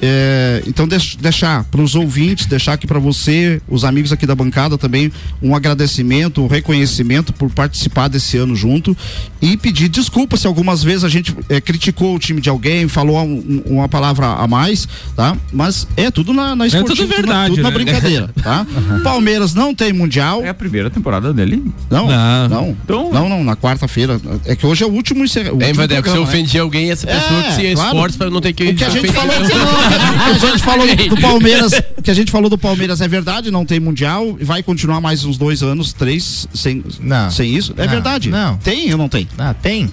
[0.00, 4.34] É, então deix- deixar para os ouvintes, deixar aqui para você, os amigos aqui da
[4.34, 5.10] bancada também
[5.42, 8.96] um agradecimento, um reconhecimento por participar desse ano junto
[9.42, 13.18] e pedir desculpa se algumas vezes a gente é, criticou o time de alguém, falou
[13.22, 15.36] um- um- uma palavra a mais, tá?
[15.52, 17.74] Mas é tudo na, na tudo esportiva, verdade, tudo na né?
[17.74, 18.66] brincadeira, tá?
[19.02, 21.62] Palmeiras não tem mundial, É a primeira temporada dele.
[21.90, 22.48] não, Não.
[22.48, 24.20] não, Então- não, não, na quarta-feira.
[24.44, 26.28] É que hoje é o último, o É, último Vadé, que se eu né?
[26.28, 27.96] ofendi alguém, essa pessoa É, que se claro.
[27.96, 29.32] esforça pra não ter que O que a gente falou,
[29.87, 33.50] que a gente falou do, Palmeiras, o que a gente falou do Palmeiras é verdade,
[33.50, 37.30] não tem mundial, e vai continuar mais uns dois anos, três, sem, Não.
[37.30, 37.72] sem isso.
[37.76, 38.30] É Não, verdade.
[38.30, 38.56] não.
[38.58, 39.28] Tem ou não tem?
[39.38, 39.90] Ah, tem?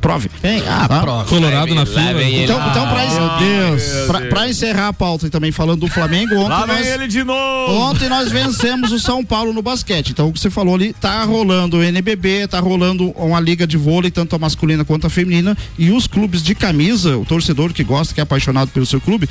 [0.00, 0.28] Prove.
[0.40, 0.62] Tem.
[0.66, 1.00] Ah, Tá?
[1.00, 1.24] prova.
[1.24, 2.22] Colorado na fila.
[2.22, 3.82] Então, então pra, Meu Deus.
[4.06, 7.08] pra, pra encerrar a pauta e também falando do Flamengo, ontem Lá vem nós, ele
[7.08, 7.74] de novo.
[7.74, 10.10] Ontem nós vencemos o São Paulo no basquete.
[10.10, 13.76] Então, o que você falou ali, tá rolando o NBB, tá rolando uma liga de
[13.76, 15.56] vôlei, tanto a masculina quanto a feminina.
[15.78, 19.28] E os clubes de camisa, o torcedor que gosta, que é apaixonado pelo seu clube,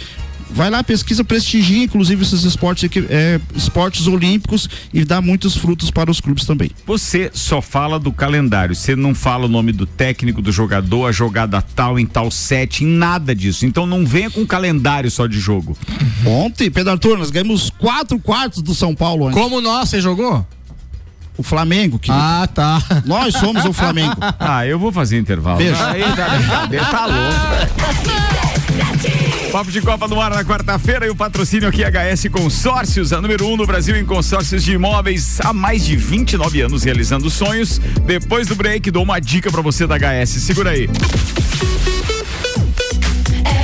[0.50, 5.92] vai lá, pesquisa, prestigia, inclusive, esses esportes, aqui, é, esportes olímpicos e dá muitos frutos
[5.92, 6.72] para os clubes também.
[6.86, 11.12] Você só fala do calendário, você não fala o nome do técnico, do jogador, a
[11.12, 13.66] jogada tal, em tal set, em nada disso.
[13.66, 15.78] Então não venha com calendário só de jogo.
[16.26, 19.40] Ontem, Pedro Arthur, nós ganhamos quatro quartos do São Paulo ontem.
[19.40, 20.46] Como nós, você jogou?
[21.38, 22.82] O Flamengo, que Ah, tá.
[23.06, 24.16] nós somos o Flamengo.
[24.40, 25.58] Ah, eu vou fazer intervalo.
[25.60, 25.76] Beijo.
[25.84, 28.57] Aí tá brincadeira, tá louco, velho.
[29.52, 33.22] Papo de Copa no ar na quarta-feira e o patrocínio aqui é HS Consórcios, a
[33.22, 37.80] número um no Brasil em consórcios de imóveis há mais de 29 anos realizando sonhos.
[38.06, 40.42] Depois do break, dou uma dica para você da HS.
[40.42, 40.88] Segura aí.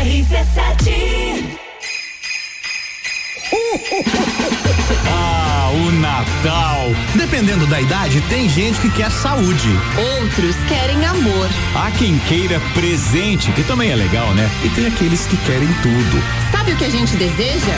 [0.03, 1.22] RC7
[7.33, 9.67] Dependendo da idade, tem gente que quer saúde.
[10.21, 11.49] Outros querem amor.
[11.73, 14.47] Há quem queira presente, que também é legal, né?
[14.63, 16.23] E tem aqueles que querem tudo.
[16.51, 17.73] Sabe o que a gente deseja?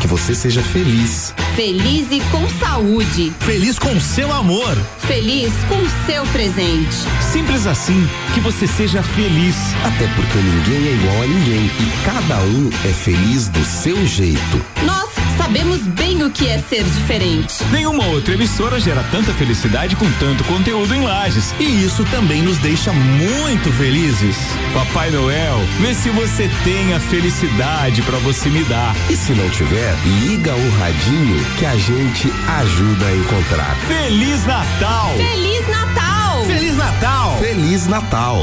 [0.00, 1.32] Que você seja feliz.
[1.54, 3.32] Feliz e com saúde.
[3.38, 4.76] Feliz com seu amor.
[4.98, 6.96] Feliz com o seu presente.
[7.20, 9.54] Simples assim, que você seja feliz.
[9.84, 11.66] Até porque ninguém é igual a ninguém.
[11.66, 14.60] E cada um é feliz do seu jeito.
[14.84, 17.62] Nós sabemos bem o que é ser diferente.
[17.70, 21.54] Nenhuma outra emissora gera tanta felicidade com tanto conteúdo em lajes.
[21.60, 24.36] E isso também nos deixa muito felizes.
[24.74, 28.96] Papai Noel, vê se você tem a felicidade pra você me dar.
[29.08, 33.76] E se não tiver, liga o radinho que a gente ajuda a encontrar.
[33.86, 35.12] Feliz Natal!
[35.16, 36.44] Feliz Natal!
[36.44, 37.38] Feliz Natal!
[37.38, 38.42] Feliz Natal!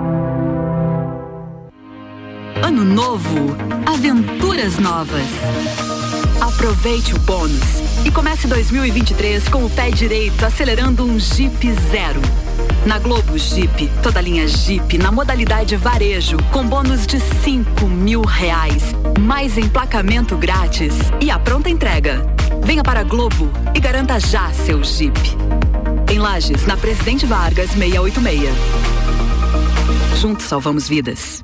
[2.71, 3.53] Ano novo,
[3.85, 5.27] aventuras novas.
[6.39, 12.21] Aproveite o bônus e comece 2023 com o pé direito acelerando um Jeep Zero.
[12.85, 18.83] Na Globo Jeep, toda linha Jeep na modalidade varejo com bônus de 5 mil reais,
[19.19, 22.25] mais emplacamento grátis e a pronta entrega.
[22.63, 25.19] Venha para a Globo e garanta já seu Jeep.
[26.09, 28.49] Em Lages, na Presidente Vargas 686.
[30.21, 31.43] Juntos salvamos vidas.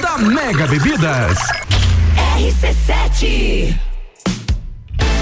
[0.00, 1.38] da Mega Bebidas.
[2.36, 3.78] RC7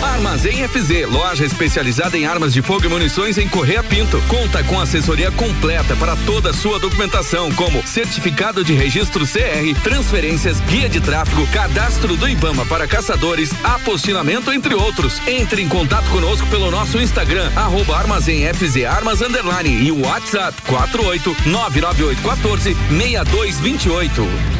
[0.02, 4.22] Armazém FZ, loja especializada em armas de fogo e munições em Correia Pinto.
[4.28, 10.60] Conta com assessoria completa para toda a sua documentação, como certificado de registro CR, transferências,
[10.60, 15.20] guia de tráfego, cadastro do IBAMA para caçadores, apostilamento, entre outros.
[15.26, 20.60] Entre em contato conosco pelo nosso Instagram, arroba Armazém FZ Armas Underline e o WhatsApp
[20.62, 24.55] 48 99814 6228.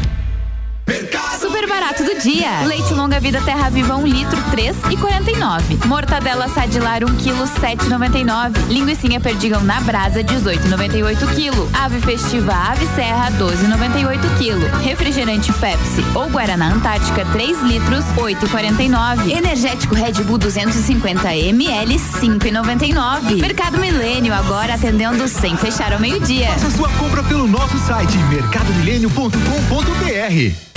[1.40, 2.60] Super barato do dia.
[2.64, 5.78] Leite longa vida terra viva 1 um litro 3 e 49.
[5.86, 8.68] Mortadela sadilar 1 um quilo 7,99.
[8.68, 11.68] Linguiça perdigão na brasa 18,98 quilo.
[11.72, 14.64] Ave festiva ave serra 12,98 quilo.
[14.82, 19.36] Refrigerante Pepsi ou Guaraná Antártica 3 litros 8,49.
[19.36, 23.40] Energético Red Bull 250 ml 5,99.
[23.40, 26.50] Mercado Milênio agora atendendo sem fechar ao meio-dia.
[26.50, 30.75] Faça sua compra pelo nosso site mercadomilênio.com.br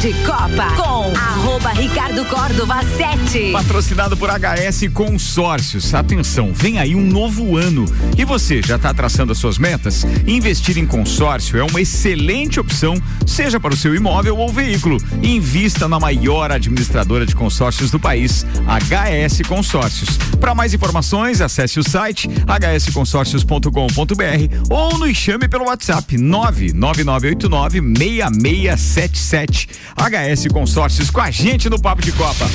[0.00, 3.52] de Copa com arroba Ricardo Córdova 7.
[3.52, 5.92] Patrocinado por HS Consórcios.
[5.92, 7.84] Atenção, vem aí um novo ano.
[8.16, 10.06] E você já está traçando as suas metas?
[10.26, 12.94] Investir em consórcio é uma excelente opção,
[13.26, 14.96] seja para o seu imóvel ou veículo.
[15.22, 20.16] Invista na maior administradora de consórcios do país, HS Consórcios.
[20.40, 23.70] Para mais informações, acesse o site hsconsórcios.com.br
[24.70, 32.12] ou nos chame pelo WhatsApp 99989 6677 HS Consórcios com a gente no Papo de
[32.12, 32.48] Copa.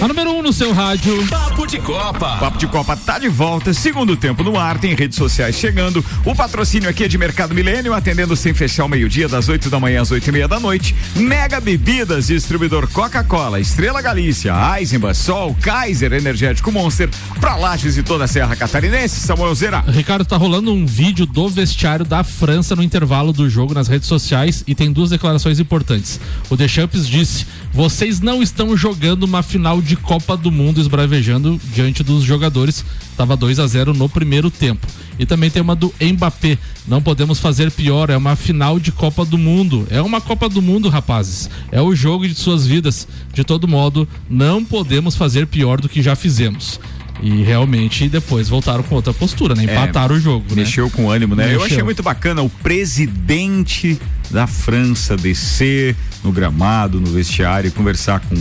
[0.00, 1.14] A número 1 um no seu rádio.
[1.62, 2.36] Papo de Copa.
[2.38, 3.72] Papo de Copa tá de volta.
[3.72, 6.04] Segundo tempo no ar, tem redes sociais chegando.
[6.24, 9.78] O patrocínio aqui é de Mercado Milênio, atendendo sem fechar o meio-dia, das 8 da
[9.78, 10.92] manhã às 8 e meia da noite.
[11.14, 18.24] Mega Bebidas, distribuidor Coca-Cola, Estrela Galícia, Eisenbahn, Sol, Kaiser, Energético Monster, pra Lages e toda
[18.24, 19.20] a Serra Catarinense.
[19.20, 19.84] Samuel Zera.
[19.86, 24.08] Ricardo, tá rolando um vídeo do vestiário da França no intervalo do jogo nas redes
[24.08, 26.18] sociais e tem duas declarações importantes.
[26.50, 32.02] O Deschamps disse: vocês não estão jogando uma final de Copa do Mundo esbravejando diante
[32.02, 32.84] dos jogadores.
[33.16, 34.86] Tava 2 a 0 no primeiro tempo.
[35.18, 36.58] E também tem uma do Mbappé.
[36.88, 39.86] Não podemos fazer pior, é uma final de Copa do Mundo.
[39.90, 41.48] É uma Copa do Mundo, rapazes.
[41.70, 43.06] É o jogo de suas vidas.
[43.32, 46.80] De todo modo, não podemos fazer pior do que já fizemos.
[47.22, 49.62] E realmente depois voltaram com outra postura, né?
[49.64, 50.62] Empataram É, o jogo, né?
[50.62, 51.44] Mexeu com ânimo, né?
[51.44, 51.64] Eu Mexeu.
[51.66, 53.98] achei muito bacana o presidente
[54.30, 58.34] da França descer no gramado, no vestiário e conversar com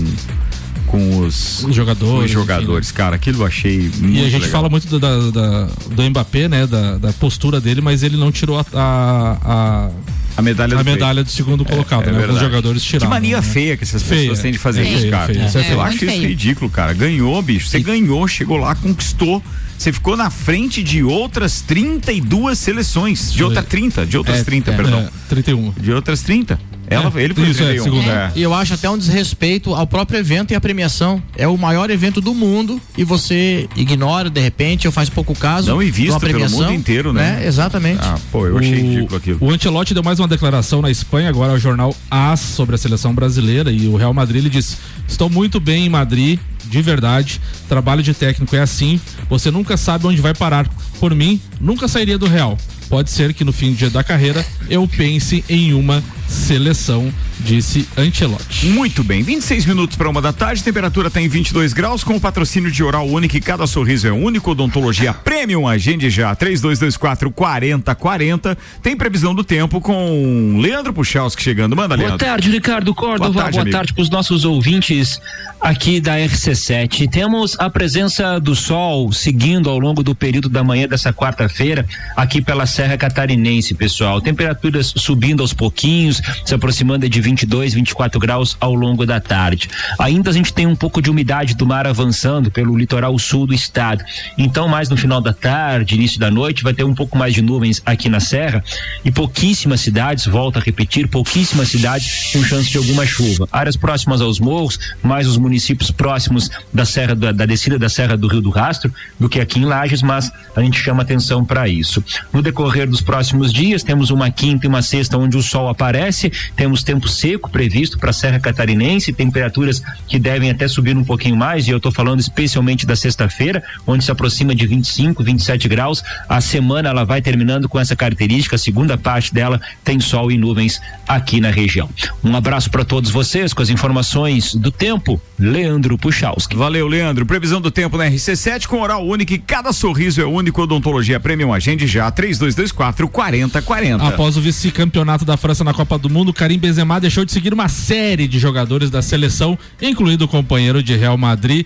[0.92, 2.92] com os, Os jogadores, os jogadores.
[2.92, 4.50] Cara, aquilo eu achei muito E a gente legal.
[4.50, 6.68] fala muito do, da, da- do Mbappé, né?
[6.68, 9.90] Da, da postura dele, mas ele não tirou a, a, a,
[10.38, 12.18] a medalha, a do medalha do segundo colocado, É né?
[12.20, 12.40] Verdade.
[12.42, 13.08] jogadores tiraram.
[13.08, 13.42] Que mania né?
[13.42, 14.22] feia que essas Feia.
[14.22, 15.32] pessoas têm de fazer É isso, cara.
[15.32, 15.64] é eu feio.
[15.82, 16.28] acho Muito isso feio.
[16.28, 16.92] ridículo, cara.
[16.94, 17.68] Ganhou, bicho.
[17.70, 19.42] Você ganhou, chegou lá, conquistou.
[19.78, 23.32] Você ficou na frente de outras 32 seleções.
[23.34, 24.76] De outras 30, de outras É, 30, é.
[24.76, 25.00] perdão.
[25.00, 25.72] É, 31.
[25.72, 26.60] De outras 30.
[26.92, 27.84] Ela, É, ele foi isso, é, 31.
[27.84, 28.10] segundo.
[28.10, 28.32] é.
[28.36, 31.22] E eu acho até um desrespeito ao próprio evento e à premiação.
[31.38, 35.70] É o maior evento do mundo e você ignora de repente ou faz pouco caso.
[35.72, 37.44] Não, e uma pelo mundo inteiro, né?
[37.46, 38.00] Exatamente.
[38.04, 39.38] Ah, pô, eu achei O- ridículo aquilo.
[39.42, 43.14] O Ancelotti deu mais uma declaração na Espanha, agora ao jornal AS sobre a seleção
[43.14, 44.78] brasileira e o Real Madrid ele disse:
[45.08, 47.40] "Estou muito bem em Madrid, de verdade.
[47.70, 49.00] Trabalho de técnico é assim,
[49.30, 50.68] você nunca sabe onde vai parar.
[51.00, 52.58] Por mim, nunca sairia do Real.
[52.90, 58.68] Pode ser que no fim de- da carreira eu pense em uma seleção, disse Ancelotti.
[58.68, 62.22] Muito bem, 26 minutos para uma da tarde, temperatura está em 22 graus, com o
[62.22, 68.58] patrocínio de Oral Único e cada sorriso é único, odontologia premium, agende já, 3224 4040.
[68.82, 72.26] Tem previsão do tempo com Leandro Puchalski chegando, manda Boa Leandro.
[72.26, 73.30] tarde, Ricardo Córdova.
[73.30, 75.20] Boa tarde, Boa tarde para os nossos ouvintes
[75.60, 77.10] aqui da RC7.
[77.10, 81.86] Temos a presença do sol seguindo ao longo do período da manhã dessa quarta-feira
[82.16, 84.22] aqui pela Serra Catarinense, pessoal.
[84.22, 89.70] Temperaturas subindo aos pouquinhos, se aproximando de 22, 24 graus ao longo da tarde.
[90.00, 93.54] Ainda a gente tem um pouco de umidade do mar avançando pelo litoral sul do
[93.54, 94.04] estado.
[94.38, 97.42] Então, mais no final da tarde, início da noite, vai ter um pouco mais de
[97.42, 98.64] nuvens aqui na Serra
[99.04, 103.48] e pouquíssimas cidades, volto a repetir, pouquíssimas cidades com chance de alguma chuva.
[103.52, 108.18] Áreas próximas aos morros, mais os municípios próximos da Serra da, da descida da Serra
[108.18, 111.68] do Rio do Rastro, do que aqui em Lages, mas a gente chama atenção para
[111.68, 112.04] isso.
[112.34, 116.11] No decorrer dos próximos dias, temos uma quinta e uma sexta onde o sol aparece,
[116.56, 121.36] temos tempo seco previsto para a Serra Catarinense, temperaturas que devem até subir um pouquinho
[121.36, 126.04] mais, e eu estou falando especialmente da sexta-feira, onde se aproxima de 25, 27 graus.
[126.28, 130.38] A semana ela vai terminando com essa característica, a segunda parte dela tem sol e
[130.38, 131.90] nuvens aqui na região.
[132.24, 136.56] Um abraço para todos vocês com as informações do tempo, Leandro Puchalski.
[136.56, 137.26] Valeu, Leandro.
[137.26, 140.62] Previsão do tempo na RC7 com oral único e cada sorriso é único.
[140.62, 144.08] Odontologia Premium Agende já 3224 4040.
[144.08, 147.70] Após o vice-campeonato da França na Copa do Mundo, Karim Benzema deixou de seguir uma
[147.70, 151.66] série de jogadores da seleção, incluindo o companheiro de Real Madrid,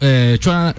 [0.00, 0.38] eh,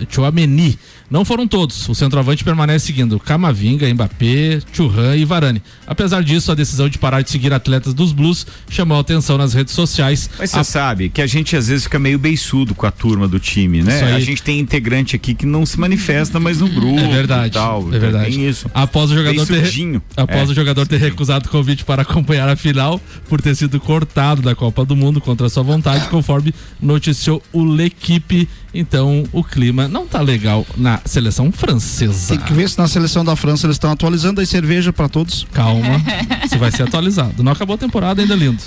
[0.10, 0.78] Chouameni.
[1.10, 1.89] Não foram todos.
[1.89, 5.62] O centroavante permanece seguindo Camavinga, Mbappé, Churran e Varane.
[5.88, 9.53] Apesar disso, a decisão de parar de seguir atletas dos Blues chamou a atenção nas
[9.53, 10.30] redes sociais.
[10.38, 13.28] Mas você A- sabe que a gente às vezes fica meio beiçudo com a turma
[13.28, 14.14] do time, né?
[14.14, 16.99] A gente tem integrante aqui que não se manifesta mais no grupo.
[16.99, 17.53] É verdade.
[17.53, 17.88] tal.
[17.93, 18.32] é verdade.
[18.32, 18.70] Tem isso.
[18.74, 20.51] Após o jogador ter, após É.
[20.51, 24.53] o jogador ter recusado o convite para acompanhar a final por ter sido cortado da
[24.53, 28.47] Copa do Mundo contra sua vontade, conforme noticiou o L'Equipe.
[28.74, 32.36] Então, o clima não tá legal na seleção francesa.
[32.36, 35.47] Tem que ver se na seleção da França eles estão atualizando aí cerveja pra todos.
[35.54, 36.02] Calma,
[36.47, 37.43] se vai ser atualizado.
[37.43, 38.62] Não acabou a temporada ainda lindo.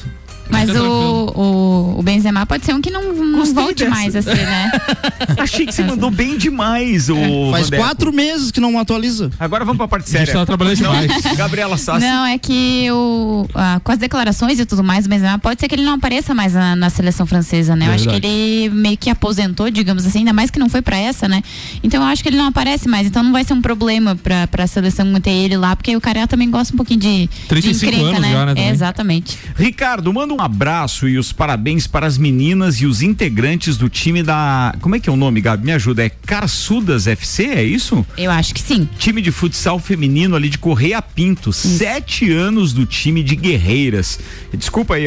[0.52, 3.90] Mas o, o, o Benzema pode ser um que não, não volte dessa.
[3.90, 4.70] mais a ser, né?
[5.38, 7.16] Achei que você mandou bem demais, o
[7.50, 7.82] Faz Vandeco.
[7.82, 9.30] quatro meses que não atualiza.
[9.38, 10.32] Agora vamos pra parte A gente séria.
[10.34, 11.10] tava trabalhando demais.
[11.36, 12.04] Gabriela Sassi.
[12.06, 15.68] Não, é que o, ah, com as declarações e tudo mais, o Benzema pode ser
[15.68, 17.86] que ele não apareça mais na, na seleção francesa, né?
[17.88, 18.26] Eu acho que Verdade.
[18.34, 21.42] ele meio que aposentou, digamos assim, ainda mais que não foi pra essa, né?
[21.82, 24.46] Então eu acho que ele não aparece mais, então não vai ser um problema pra,
[24.46, 27.84] pra seleção manter ele lá, porque o cara também gosta um pouquinho de, de 35
[27.86, 28.32] encrenca, anos né?
[28.32, 28.54] já, né.
[28.56, 29.38] É, exatamente.
[29.56, 34.22] Ricardo, manda um abraço e os parabéns para as meninas e os integrantes do time
[34.22, 34.74] da.
[34.80, 35.64] Como é que é o nome, Gabi?
[35.64, 36.04] Me ajuda.
[36.04, 38.04] É Carçudas FC, é isso?
[38.16, 38.88] Eu acho que sim.
[38.98, 41.52] Time de futsal feminino ali de Correia Pinto.
[41.52, 44.18] Sete anos do time de Guerreiras.
[44.52, 45.06] Desculpa aí,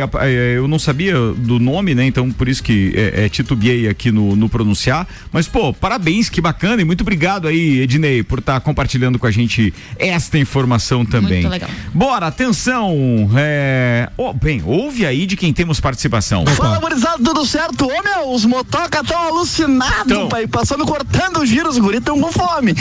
[0.56, 2.06] eu não sabia do nome, né?
[2.06, 5.08] Então por isso que é, é, titubeei aqui no, no pronunciar.
[5.32, 6.82] Mas, pô, parabéns, que bacana.
[6.82, 11.42] E muito obrigado aí, Ednei, por estar compartilhando com a gente esta informação também.
[11.42, 11.70] Muito legal.
[11.94, 13.30] Bora, atenção.
[13.36, 14.10] É...
[14.18, 16.44] oh, bem, ouve aí de quem temos participação.
[16.48, 17.86] Fala, gurizada, tudo certo?
[17.86, 20.28] Ô, meu, os motoca tão alucinados, Tão.
[20.28, 20.48] pai.
[20.48, 22.74] Passando cortando os giros, os guri tão com fome.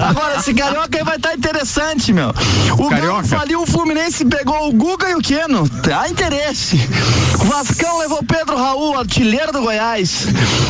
[0.00, 2.28] Agora, esse carioca aí vai estar interessante, meu.
[2.78, 3.22] O Carioca?
[3.22, 5.68] Galo faliu o Fluminense, pegou o Guga e o Queno.
[5.92, 6.76] Há interesse.
[7.40, 10.26] O Vascão levou Pedro Raul, artilheiro do Goiás.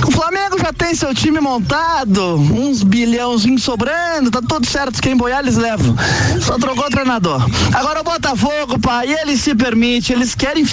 [0.06, 5.02] O Flamengo já tem seu time montado, uns bilhãozinhos sobrando, tá tudo certo.
[5.02, 5.94] Quem boiar, eles levam.
[6.40, 7.44] Só trocou o treinador.
[7.74, 10.64] Agora o Botafogo, pai, ele se permite, eles querem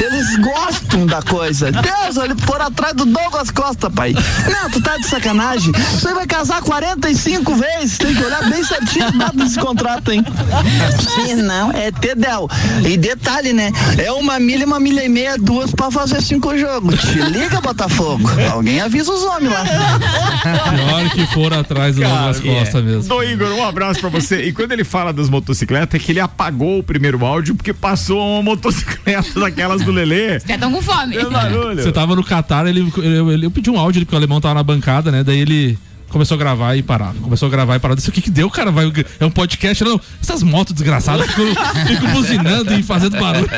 [0.00, 1.72] eles gostam da coisa.
[1.72, 4.14] Deus, ele por atrás do Douglas Costa, pai.
[4.50, 5.72] Não, tu tá de sacanagem.
[5.72, 10.24] Você vai casar 45 vezes, tem que olhar bem certinho a data desse contrato, hein?
[11.14, 12.48] Se não, é Tedel.
[12.86, 13.72] E detalhe, né?
[13.98, 17.00] É uma milha, uma milha e meia, duas pra fazer cinco jogos.
[17.00, 18.28] Te liga, Botafogo.
[18.50, 19.64] Alguém avisa os homens lá.
[20.42, 23.02] Pior que for atrás do Douglas Costa mesmo.
[23.04, 24.42] Dô Igor, um abraço pra você.
[24.42, 28.18] E quando ele fala das motocicletas, é que ele apagou o primeiro áudio porque passou
[28.18, 30.38] uma motocicleta daquelas do Lelê.
[30.40, 31.14] Já estão com fome.
[31.16, 31.82] Deu barulho.
[31.82, 34.54] Você tava no Catar, ele, ele, ele- eu pedi um áudio porque o alemão tava
[34.54, 35.22] na bancada, né?
[35.24, 37.14] Daí ele começou a gravar e parava.
[37.20, 37.96] Começou a gravar e parava.
[37.96, 38.70] Disse, o que que deu, cara?
[38.70, 39.82] Vai, é um podcast?
[39.82, 41.46] Não, essas motos desgraçadas ficam,
[41.86, 43.48] ficam buzinando e fazendo barulho.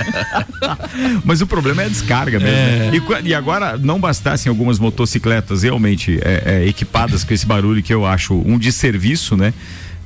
[1.24, 2.54] Mas o problema é a descarga mesmo.
[2.56, 3.22] É.
[3.24, 7.92] E, e agora não bastassem algumas motocicletas realmente é, é, equipadas com esse barulho que
[7.92, 9.52] eu acho um desserviço, né?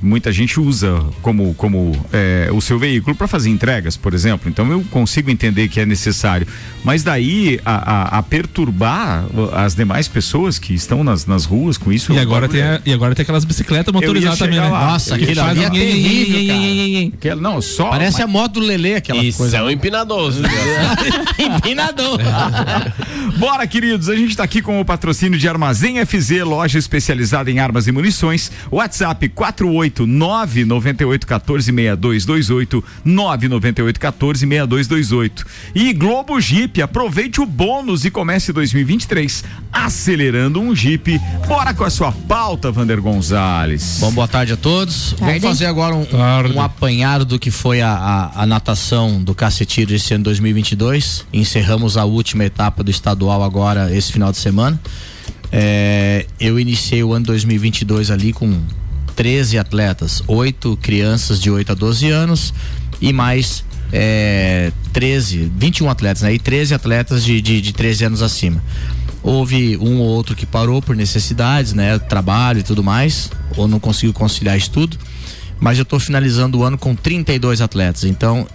[0.01, 4.49] Muita gente usa como, como é, o seu veículo para fazer entregas, por exemplo.
[4.49, 6.47] Então eu consigo entender que é necessário.
[6.83, 7.75] Mas daí a,
[8.15, 12.13] a, a perturbar as demais pessoas que estão nas, nas ruas com isso.
[12.13, 14.67] E é um agora, tem a- e agora tem aquelas bicicletas motorizadas também, né?
[14.69, 14.91] lá.
[14.91, 17.07] Nossa, aquele ali é terrível, cara.
[17.15, 17.89] Aquela- Não, só.
[17.89, 19.57] Parece mas- a moto do Lelê, aquela Isso coisa.
[19.57, 20.41] é um empinadoso.
[20.41, 20.49] né?
[21.39, 22.19] Empinador.
[23.37, 27.59] Bora, queridos, a gente tá aqui com o patrocínio de Armazém FZ, loja especializada em
[27.59, 28.51] armas e munições.
[28.71, 29.27] WhatsApp
[29.89, 35.45] 48998146228, 998146228.
[35.75, 41.19] E Globo Jeep, aproveite o bônus e comece 2023 acelerando um Jeep.
[41.47, 43.97] Bora com a sua pauta, Vander Gonzalez.
[43.99, 45.13] Bom, boa tarde a todos.
[45.13, 45.39] Tarde.
[45.39, 49.35] Vamos fazer agora um, um, um apanhado do que foi a, a, a natação do
[49.35, 51.25] Cacetiro esse ano 2022.
[51.31, 54.79] Encerramos a última etapa do estadual agora esse final de semana.
[55.51, 58.61] É, eu iniciei o ano 2022 ali com
[59.19, 62.53] 13 atletas, oito crianças de 8 a 12 anos
[63.01, 66.33] e mais é, 13, 21 atletas, né?
[66.33, 68.63] E 13 atletas de, de, de 13 anos acima.
[69.21, 71.99] Houve um ou outro que parou por necessidades, né?
[71.99, 74.97] Trabalho e tudo mais, ou não conseguiu conciliar isso tudo.
[75.59, 78.05] Mas eu estou finalizando o ano com 32 atletas.
[78.05, 78.47] Então,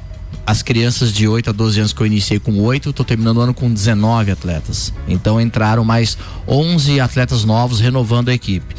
[0.46, 3.40] as crianças de 8 a 12 anos que eu iniciei com 8, estou terminando o
[3.42, 4.94] ano com 19 atletas.
[5.06, 6.16] Então entraram mais
[6.48, 8.74] 11 atletas novos renovando a equipe.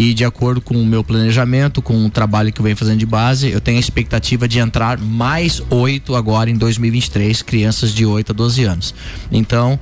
[0.00, 3.04] E de acordo com o meu planejamento, com o trabalho que eu venho fazendo de
[3.04, 8.30] base, eu tenho a expectativa de entrar mais oito agora em 2023, crianças de 8
[8.30, 8.94] a 12 anos.
[9.32, 9.76] Então,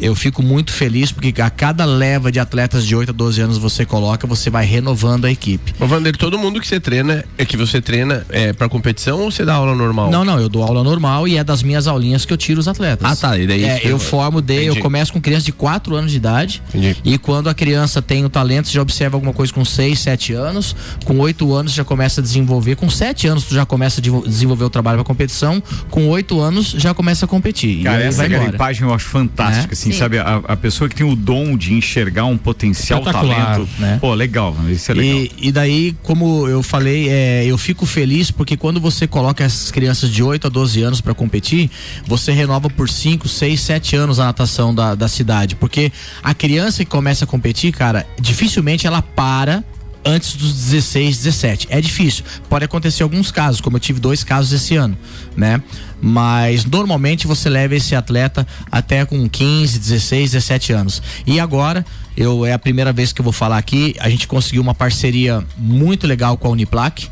[0.00, 3.58] eu fico muito feliz porque a cada leva de atletas de 8 a 12 anos
[3.58, 5.74] você coloca, você vai renovando a equipe.
[5.80, 9.30] Ô, Vander, todo mundo que você treina, é que você treina é pra competição ou
[9.30, 10.10] você dá aula normal?
[10.10, 12.68] Não, não, eu dou aula normal e é das minhas aulinhas que eu tiro os
[12.68, 13.10] atletas.
[13.10, 16.10] Ah, tá, e daí É, eu formo de, eu começo com criança de 4 anos
[16.10, 16.62] de idade.
[16.68, 16.96] Entendi.
[17.04, 20.32] E quando a criança tem o talento, você já observa alguma coisa com 6, 7
[20.32, 20.74] anos,
[21.04, 24.64] com 8 anos já começa a desenvolver, com 7 anos tu já começa a desenvolver
[24.64, 27.82] o trabalho para competição, com 8 anos já começa a competir.
[27.82, 28.44] Cara, e essa vai embora.
[28.44, 29.72] garimpagem eu acho fantástica, É?
[29.72, 29.98] assim, Sim.
[29.98, 30.18] sabe?
[30.18, 33.68] A, a pessoa que tem o dom de enxergar um potencial talento.
[33.78, 33.98] né?
[34.00, 35.18] Pô, legal, isso é legal.
[35.18, 39.70] E, e daí, como eu falei, é, eu fico feliz porque quando você coloca essas
[39.70, 41.70] crianças de 8 a 12 anos para competir,
[42.06, 45.56] você renova por 5, 6, 7 anos a natação da, da cidade.
[45.56, 49.64] Porque a criança que começa a competir, cara, dificilmente ela para
[50.04, 51.66] antes dos 16, 17.
[51.70, 52.24] É difícil.
[52.48, 54.96] Pode acontecer alguns casos, como eu tive dois casos esse ano,
[55.36, 55.62] né?
[56.00, 61.02] Mas normalmente você leva esse atleta até com 15, 16, 17 anos.
[61.26, 61.84] E agora,
[62.16, 65.44] eu é a primeira vez que eu vou falar aqui, a gente conseguiu uma parceria
[65.58, 67.08] muito legal com a Uniplac,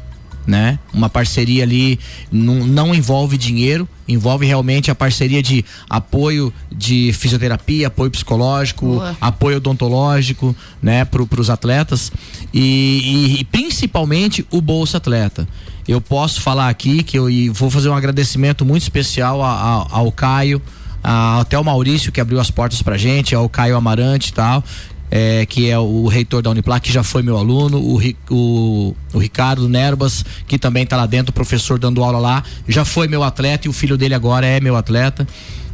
[0.46, 0.78] né?
[0.94, 2.00] Uma parceria ali
[2.32, 9.14] não, não envolve dinheiro, envolve realmente a parceria de apoio de fisioterapia, apoio psicológico, Boa.
[9.20, 12.10] apoio odontológico, né, para os atletas
[12.54, 15.46] e, e- e principalmente o Bolsa Atleta.
[15.88, 20.12] Eu posso falar aqui que eu vou fazer um agradecimento muito especial a- a- ao
[20.12, 20.60] Caio,
[21.02, 24.62] a- até o Maurício que abriu as portas pra gente, ao Caio Amarante e tal.
[25.10, 29.18] é, que é o reitor da Uniplac, que já foi meu aluno, o, o, o
[29.18, 33.66] Ricardo Nerbas, que também está lá dentro, professor dando aula lá, já foi meu atleta
[33.66, 35.26] e o filho dele agora é meu atleta.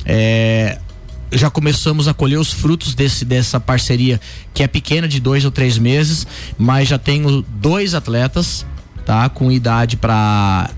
[0.07, 0.79] É,
[1.33, 4.21] já começamos a colher os frutos desse, dessa parceria
[4.55, 6.25] que é pequena de dois ou três meses,
[6.57, 8.65] mas já tenho dois atletas,
[9.05, 10.70] tá, com idade para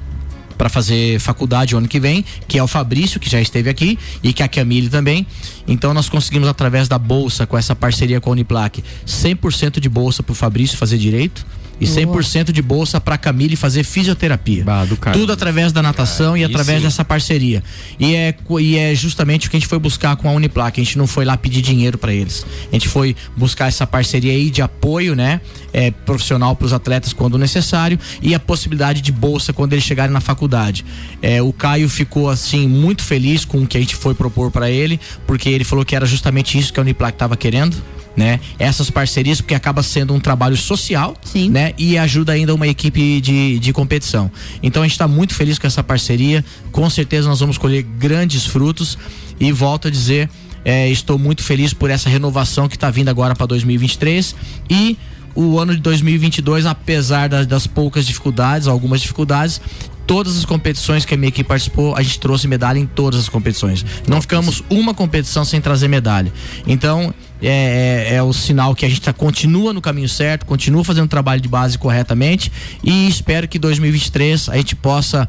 [0.56, 3.98] para fazer faculdade o ano que vem, que é o Fabrício, que já esteve aqui,
[4.22, 5.26] e que é a Camille também.
[5.68, 10.22] Então nós conseguimos através da bolsa, com essa parceria com a Uniplac, 100% de bolsa
[10.22, 11.44] pro Fabrício fazer direito
[11.80, 14.64] e 100% de bolsa para Camille fazer fisioterapia.
[15.12, 16.84] Tudo através da natação e Aí através sim.
[16.84, 17.62] dessa parceria.
[17.98, 20.80] E é, e é justamente o que a gente foi buscar com a Uniplac.
[20.80, 22.46] A gente não foi lá pedir dinheiro para eles.
[22.70, 25.40] A gente foi buscar essa parceria aí de apoio, né?
[25.72, 30.12] É, profissional para os atletas quando necessário e a possibilidade de bolsa quando eles chegarem
[30.12, 30.84] na faculdade.
[31.20, 34.70] É, o Caio ficou assim muito feliz com o que a gente foi propor para
[34.70, 37.76] ele, porque ele falou que era justamente isso que a Uniplac estava querendo.
[38.16, 38.40] Né?
[38.58, 41.14] Essas parcerias, porque acaba sendo um trabalho social,
[41.50, 41.74] né?
[41.76, 44.30] E ajuda ainda uma equipe de, de competição.
[44.62, 46.42] Então a gente está muito feliz com essa parceria.
[46.72, 48.96] Com certeza nós vamos colher grandes frutos.
[49.38, 50.30] E volto a dizer,
[50.64, 54.34] é, estou muito feliz por essa renovação que está vindo agora para 2023
[54.70, 54.96] e
[55.36, 59.60] o ano de 2022, apesar das, das poucas dificuldades, algumas dificuldades,
[60.06, 63.28] todas as competições que a minha equipe participou, a gente trouxe medalha em todas as
[63.28, 63.84] competições.
[64.06, 66.32] Não ficamos uma competição sem trazer medalha.
[66.66, 70.84] Então, é, é- é o sinal que a gente tá, continua no caminho certo, continua
[70.84, 72.50] fazendo o trabalho de base corretamente
[72.82, 75.28] e espero que 2023 a gente possa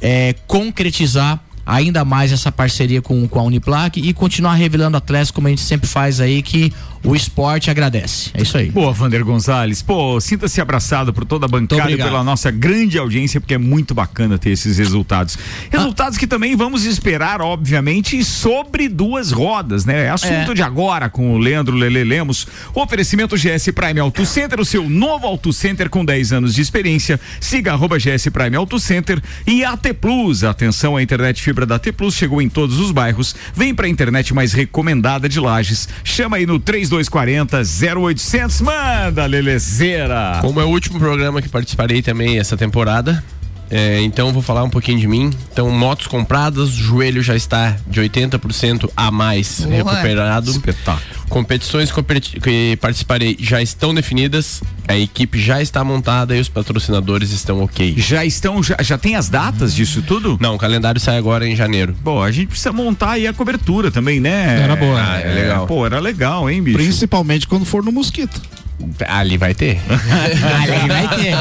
[0.00, 5.48] é, concretizar ainda mais essa parceria com, com a Uniplac e continuar revelando atletas como
[5.48, 6.72] a gente sempre faz aí que
[7.04, 8.30] o esporte agradece.
[8.34, 8.68] É isso aí.
[8.70, 9.80] Boa, Vander Gonzalez.
[9.80, 13.94] Pô, sinta-se abraçado por toda a bancada e pela nossa grande audiência, porque é muito
[13.94, 15.38] bacana ter esses resultados.
[15.70, 20.10] Resultados que também vamos esperar, obviamente, sobre duas rodas, né?
[20.10, 20.54] Assunto É.
[20.54, 22.46] de agora com o Leandro Lele Lemos.
[22.74, 26.60] O oferecimento GS Prime Auto Center, o seu novo Auto Center com 10 anos de
[26.60, 27.20] experiência.
[27.40, 30.42] Siga arroba GS Prime Auto Center e AT Plus.
[30.42, 33.34] Atenção, a internet fibra da AT Plus chegou em todos os bairros.
[33.54, 35.88] Vem pra internet mais recomendada de Lages.
[36.04, 37.62] Chama aí no 3240
[37.98, 38.60] 0800.
[38.60, 40.38] Manda, Lelezeira.
[40.40, 43.22] Como é o último programa que participarei também essa temporada,
[43.70, 45.30] é, então eu vou falar um pouquinho de mim.
[45.52, 49.74] Então, motos compradas, o joelho já está de 80% a mais Boa.
[49.74, 50.50] recuperado.
[50.50, 51.16] Espetáculo.
[51.28, 57.32] Competições competi- que participarei já estão definidas, a equipe já está montada e os patrocinadores
[57.32, 57.94] estão ok.
[57.98, 60.38] Já estão, já, já tem as datas disso tudo?
[60.40, 61.96] Não, o calendário sai agora em janeiro.
[62.00, 64.60] Bom, a gente precisa montar aí a cobertura também, né?
[64.62, 65.00] Era boa.
[65.02, 65.66] Ah, É legal.
[65.66, 66.78] Pô, era legal, hein, bicho?
[66.78, 68.40] Principalmente quando for no mosquito.
[69.08, 69.78] Ali vai ter.
[69.88, 71.34] Ali vai ter.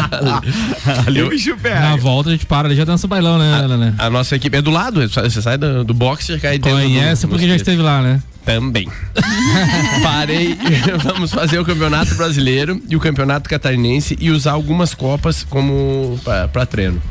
[1.07, 1.79] Ali o bicho pega.
[1.81, 3.91] Na volta a gente para ali, já dança o bailão, né, Lelê?
[3.97, 6.79] A nossa equipe é do lado, você sai do, do boxe e cai dentro.
[6.79, 8.21] Conhece do- porque já esteve lá, né?
[8.45, 8.87] Também.
[10.03, 10.55] Parei,
[11.03, 16.19] vamos fazer o Campeonato Brasileiro e o Campeonato Catarinense e usar algumas copas como
[16.53, 17.01] para treino.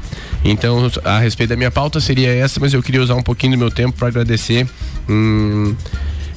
[0.45, 3.59] Então, a respeito da minha pauta seria essa, mas eu queria usar um pouquinho do
[3.59, 4.67] meu tempo para agradecer.
[5.09, 5.75] hum,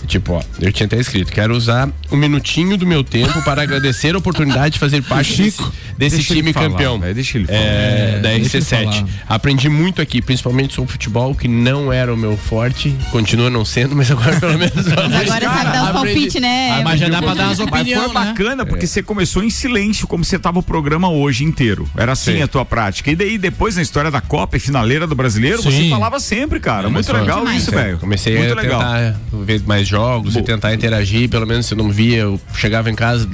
[0.06, 4.14] Tipo, ó, eu tinha até escrito, quero usar um minutinho do meu tempo para agradecer
[4.16, 5.62] a oportunidade de fazer parte desse,
[5.98, 7.00] desse Deixa ele time falar, campeão.
[7.00, 7.60] velho, deixa ele falar.
[7.60, 8.84] É, da deixa ele RC7.
[8.84, 9.06] falar.
[9.28, 13.96] Aprendi muito aqui, principalmente sobre futebol, que não era o meu forte, continua não sendo,
[13.96, 14.74] mas agora pelo menos.
[14.88, 16.82] Mas agora sabe dar os palpites, né?
[16.84, 18.26] Mas já dá pra dar Mas opiniões, foi né?
[18.28, 21.88] bacana porque você começou em silêncio, como você tava o programa hoje inteiro.
[21.98, 22.42] Era assim Sim.
[22.42, 23.10] a tua prática.
[23.12, 25.90] E daí, depois, na história da Copa e finaleira do brasileiro, você Sim.
[25.90, 26.90] falava sempre, cara.
[26.90, 27.98] Muito legal isso, velho.
[27.98, 28.80] Comecei Muito a legal.
[28.80, 32.96] tentar ver mais jogos e tentar interagir, pelo menos se não via, eu chegava em
[32.96, 33.28] casa,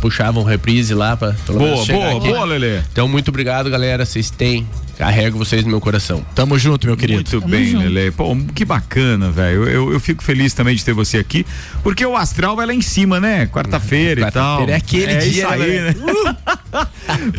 [0.00, 2.28] puxava um reprise lá pra pelo Boa, menos chegar boa, aqui.
[2.28, 2.78] boa, Lelê.
[2.92, 4.04] Então, muito obrigado, galera.
[4.04, 4.66] Vocês têm.
[4.98, 6.26] Carrego vocês no meu coração.
[6.34, 7.22] Tamo junto, meu querido.
[7.30, 8.10] Muito bem, Lele.
[8.10, 9.62] Pô, que bacana, velho.
[9.62, 11.46] Eu, eu, eu fico feliz também de ter você aqui,
[11.84, 13.46] porque o astral vai lá em cima, né?
[13.46, 14.58] Quarta-feira e tal.
[14.58, 15.94] Quarta-feira é aquele é dia, Isso aí, né?
[15.94, 16.86] né?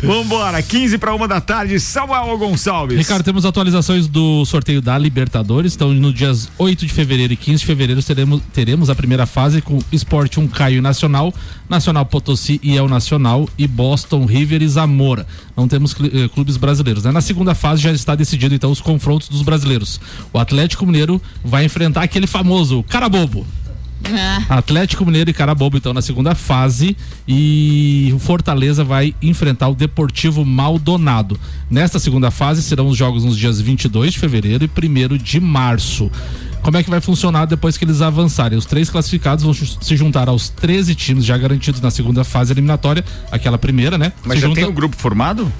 [0.02, 2.96] Vambora, 15 para uma da tarde, Samuel Gonçalves.
[2.96, 5.74] Ricardo, temos atualizações do sorteio da Libertadores.
[5.74, 9.60] Então, no dias 8 de fevereiro e 15 de fevereiro, teremos, teremos a primeira fase
[9.60, 11.32] com Sport 1 Caio Nacional,
[11.68, 15.26] Nacional Potosí e El Nacional e Boston River e Zamora.
[15.60, 17.04] Não temos eh, clubes brasileiros.
[17.04, 17.12] né?
[17.12, 20.00] Na segunda fase já está decidido então os confrontos dos brasileiros.
[20.32, 23.46] O Atlético Mineiro vai enfrentar aquele famoso Carabobo.
[24.02, 26.96] Ah, Atlético Mineiro e Carabobo, então, na segunda fase.
[27.28, 31.38] E o Fortaleza vai enfrentar o Deportivo Maldonado.
[31.70, 36.10] Nesta segunda fase serão os jogos nos dias 22 de fevereiro e 1 de março.
[36.62, 38.58] Como é que vai funcionar depois que eles avançarem?
[38.58, 43.04] Os três classificados vão se juntar aos 13 times já garantidos na segunda fase eliminatória,
[43.32, 44.12] aquela primeira, né?
[44.24, 45.50] Mas Se já junta- tem o grupo formado?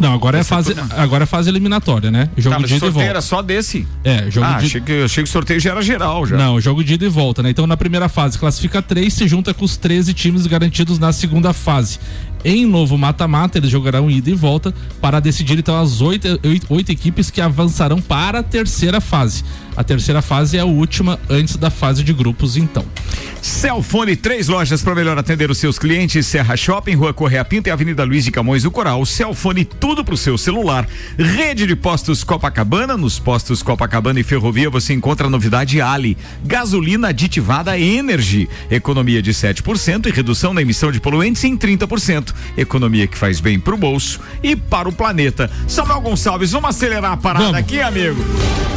[0.00, 0.88] Não, agora é fase, turma.
[0.96, 2.30] agora é fase eliminatória, né?
[2.38, 3.10] Jogo Tá, mas de ida e sorteio volta.
[3.10, 3.86] era só desse?
[4.02, 6.36] É, jogo ah, de achei que, achei que o sorteio já era geral já.
[6.38, 7.50] Não, jogo de ida e volta, né?
[7.50, 11.52] Então na primeira fase classifica três, se junta com os 13 times garantidos na segunda
[11.52, 11.98] fase.
[12.44, 16.92] Em novo mata-mata, eles jogarão ida e volta para decidir então as oito, oito, oito
[16.92, 19.42] equipes que avançarão para a terceira fase.
[19.76, 22.84] A terceira fase é a última antes da fase de grupos, então.
[23.42, 26.26] Celfone, três lojas para melhor atender os seus clientes.
[26.26, 29.04] Serra Shopping, Rua Correia Pinto e Avenida Luiz de Camões do Coral.
[29.04, 30.88] Celfone, tudo pro seu celular.
[31.18, 32.96] Rede de postos Copacabana.
[32.96, 36.16] Nos postos Copacabana e Ferrovia você encontra a novidade Ali.
[36.42, 38.48] Gasolina aditivada Energy.
[38.70, 42.33] Economia de 7% e redução na emissão de poluentes em 30%.
[42.56, 45.50] Economia que faz bem pro bolso e para o planeta.
[45.66, 47.58] Samuel Gonçalves, vamos acelerar a parada Vamos.
[47.60, 48.24] aqui, amigo?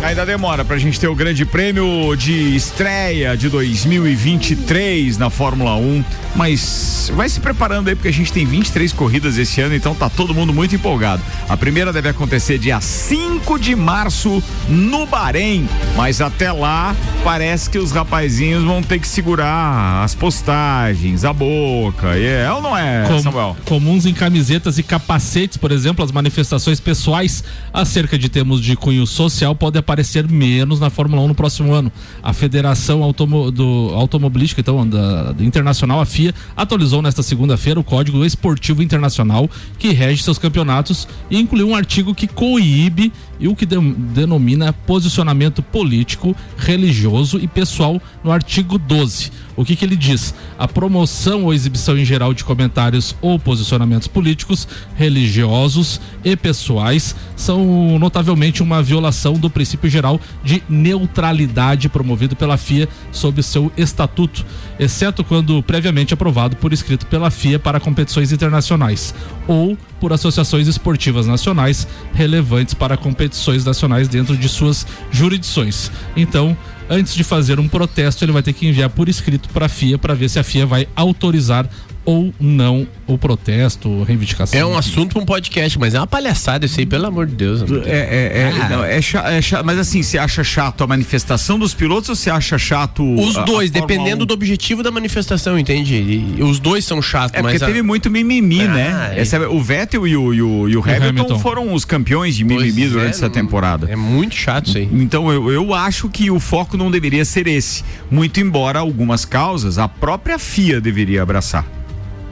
[0.03, 6.03] Ainda demora pra gente ter o grande prêmio de estreia de 2023 na Fórmula 1,
[6.36, 10.10] mas vai se preparando aí porque a gente tem 23 corridas esse ano, então tá
[10.10, 11.22] todo mundo muito empolgado.
[11.49, 17.78] A primeira deve acontecer dia 5 de março no Bahrein, mas até lá parece que
[17.80, 22.16] os rapazinhos vão ter que segurar as postagens, a boca.
[22.18, 23.46] É ou não é, Com- Samuel?
[23.65, 27.43] Comuns em camisetas e capacetes, por exemplo, as manifestações pessoais
[27.73, 31.91] acerca de termos de cunho social podem aparecer menos na Fórmula 1 no próximo ano.
[32.21, 37.83] A Federação Automo- do, Automobilística, então, da, da Internacional, a FIA, atualizou nesta segunda-feira o
[37.83, 43.55] Código Esportivo Internacional que rege seus campeonatos e incluiu um artigo que coíbe e o
[43.55, 49.31] que de- denomina posicionamento político, religioso e pessoal no artigo 12.
[49.55, 50.35] O que, que ele diz?
[50.57, 57.97] A promoção ou exibição em geral de comentários ou posicionamentos políticos, religiosos e pessoais são
[57.97, 64.45] notavelmente uma violação do princípio geral de neutralidade promovido pela FIA sob seu estatuto,
[64.79, 69.13] exceto quando previamente aprovado por escrito pela FIA para competições internacionais
[69.47, 73.26] ou por associações esportivas nacionais relevantes para competições
[73.65, 75.91] nacionais dentro de suas jurisdições.
[76.15, 76.57] Então,
[76.89, 79.97] antes de fazer um protesto, ele vai ter que enviar por escrito para a FIA
[79.97, 81.69] para ver se a FIA vai autorizar
[82.05, 84.57] ou não o protesto, reivindicação.
[84.57, 87.35] É um assunto para um podcast, mas é uma palhaçada isso aí, pelo amor de
[87.35, 87.61] Deus.
[87.85, 88.69] É, é, é, Ah.
[88.69, 92.15] não, é, cha- é cha- mas assim, você acha chato a manifestação dos pilotos ou
[92.15, 94.25] você acha chato Os a- a dois, Fórmula dependendo 1?
[94.27, 95.95] do objetivo da manifestação, entende?
[95.95, 97.61] E- e os dois são chatos, É porque mas.
[97.63, 99.11] a- teve muito mimimi, Ah, né?
[99.17, 99.19] é.
[99.19, 101.39] Essa- o Vettel e o, e o, e o Hamilton, Hamilton.
[101.39, 103.85] foram os campeões de mimimi Pois durante é, essa temporada.
[103.91, 104.88] É muito chato isso aí.
[104.93, 107.84] Então eu, eu acho que o foco não deveria ser esse.
[108.09, 111.65] Muito embora algumas causas a própria FIA deveria abraçar.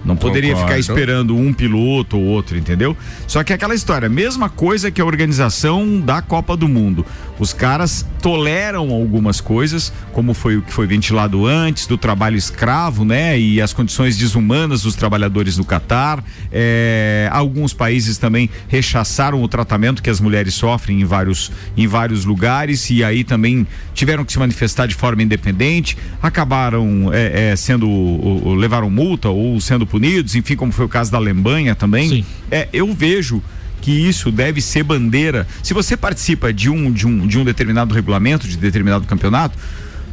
[0.06, 0.68] Não poderia Concordo.
[0.68, 2.96] ficar esperando um piloto ou outro, entendeu?
[3.28, 7.04] Só que é aquela história, mesma coisa que a organização da Copa do Mundo.
[7.38, 13.04] Os caras toleram algumas coisas, como foi o que foi ventilado antes, do trabalho escravo,
[13.04, 13.40] né?
[13.40, 16.24] E as condições desumanas dos trabalhadores no Catar.
[16.52, 22.26] É, alguns países também rechaçaram o tratamento que as mulheres sofrem em vários, em vários
[22.26, 28.56] lugares e aí também tiveram que se manifestar de forma independente, acabaram é, é, sendo
[28.56, 32.26] levaram multa ou sendo punidos, enfim, como foi o caso da Alemanha também.
[32.50, 33.42] É, eu vejo
[33.82, 35.48] que isso deve ser bandeira.
[35.64, 39.58] Se você participa de um, de um, de um determinado regulamento, de determinado campeonato,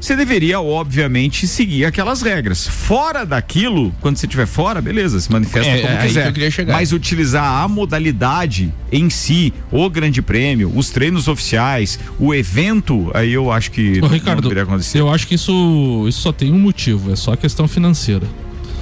[0.01, 2.67] você deveria, obviamente, seguir aquelas regras.
[2.67, 6.23] Fora daquilo, quando você estiver fora, beleza, se manifesta É, como é quiser.
[6.25, 6.73] que eu queria chegar.
[6.73, 13.33] Mas utilizar a modalidade em si, o grande prêmio, os treinos oficiais, o evento, aí
[13.33, 14.99] eu acho que Ô, não Ricardo, deveria acontecer.
[14.99, 18.27] eu acho que isso, isso só tem um motivo, é só a questão financeira.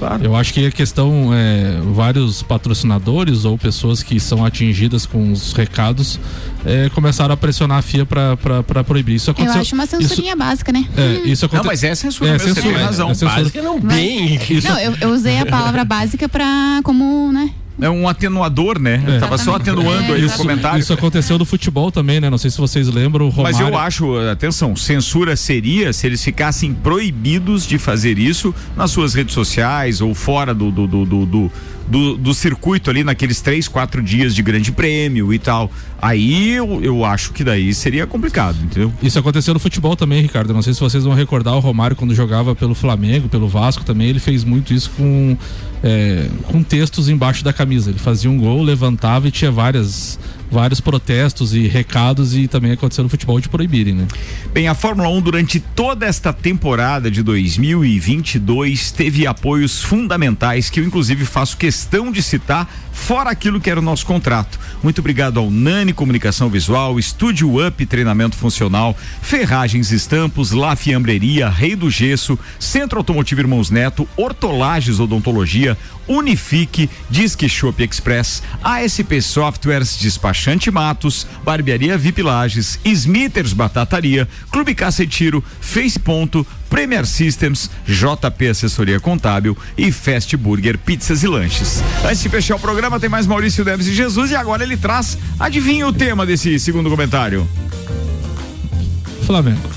[0.01, 0.25] Claro.
[0.25, 5.53] Eu acho que a questão é vários patrocinadores ou pessoas que são atingidas com os
[5.53, 6.19] recados
[6.65, 9.15] é, começaram a pressionar a FIA para proibir.
[9.17, 9.61] Isso Eu aconteceu.
[9.61, 10.87] acho uma isso- censurinha básica, né?
[10.97, 13.11] é, isso aconte- Não, mas é censura mesmo, você tem razão.
[13.11, 13.31] é censura.
[13.43, 14.41] Básica não, Mas- bem.
[14.51, 17.51] Isso- Não, eu, eu usei a palavra básica pra como, né?
[17.81, 19.03] É um atenuador, né?
[19.07, 19.19] É.
[19.19, 20.81] Tava só atenuando aí o isso, comentário.
[20.81, 22.29] Isso aconteceu no futebol também, né?
[22.31, 23.27] Não sei se vocês lembram.
[23.27, 28.55] O Romário, Mas eu acho, atenção, censura seria se eles ficassem proibidos de fazer isso
[28.77, 31.53] nas suas redes sociais ou fora do, do, do, do, do,
[31.91, 35.71] do- do circuito ali naqueles três, quatro dias de grande prêmio e tal.
[36.01, 38.93] Aí eu, eu acho que daí seria complicado, entendeu?
[39.03, 40.55] Isso aconteceu no futebol também, Ricardo.
[40.55, 44.09] Não sei se vocês vão recordar o Romário quando jogava pelo Flamengo, pelo Vasco também.
[44.09, 45.37] Ele fez muito isso com,
[45.83, 47.91] é, com textos embaixo da camisa.
[47.91, 50.19] Ele fazia um gol, levantava e tinha várias,
[50.51, 52.35] vários protestos e recados.
[52.35, 54.07] E também aconteceu no futebol de proibirem, né?
[54.53, 60.85] Bem, a Fórmula 1 durante toda esta temporada de 2022 teve apoios fundamentais que eu
[60.85, 62.69] inclusive faço questão de citar,
[63.01, 64.59] fora aquilo que era o nosso contrato.
[64.83, 71.75] Muito obrigado ao Nani Comunicação Visual, Estúdio Up Treinamento Funcional, Ferragens Estampos, La Fiambreria, Rei
[71.75, 75.77] do Gesso, Centro Automotivo Irmãos Neto, Hortolagens Odontologia,
[76.11, 85.05] Unifique, Disque Shop Express, ASP Softwares, Despachante Matos, Barbearia VIP Lages, Smithers Batataria, Clube Caça
[85.05, 91.83] e Tiro, Face Ponto, Premier Systems, JP Assessoria Contábil e Fast Burger Pizzas e Lanches.
[92.05, 95.19] Antes de fechar o programa, tem mais Maurício Neves e Jesus e agora ele traz,
[95.39, 97.47] adivinha o tema desse segundo comentário?
[99.27, 99.71] Flamengo.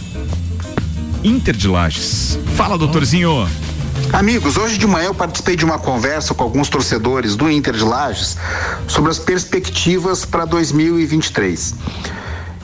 [1.23, 2.39] Inter de Lages.
[2.55, 3.47] Fala, doutorzinho.
[4.11, 7.83] Amigos, hoje de manhã eu participei de uma conversa com alguns torcedores do Inter de
[7.83, 8.37] Lages
[8.87, 11.75] sobre as perspectivas para 2023.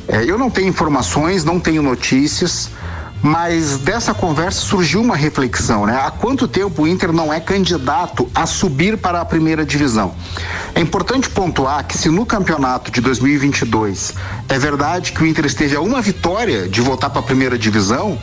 [0.08, 2.70] É, eu não tenho informações, não tenho notícias,
[3.22, 6.00] mas dessa conversa surgiu uma reflexão, né?
[6.02, 10.14] Há quanto tempo o Inter não é candidato a subir para a primeira divisão?
[10.74, 14.14] É importante pontuar que se no campeonato de 2022
[14.48, 18.18] é verdade que o Inter esteve a uma vitória de voltar para a primeira divisão,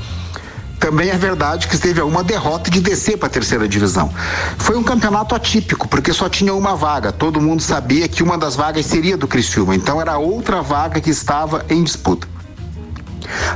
[0.79, 4.11] também é verdade que esteve a uma derrota de descer para a terceira divisão.
[4.59, 7.13] Foi um campeonato atípico, porque só tinha uma vaga.
[7.13, 11.11] Todo mundo sabia que uma das vagas seria do Criciúma, então era outra vaga que
[11.11, 12.36] estava em disputa.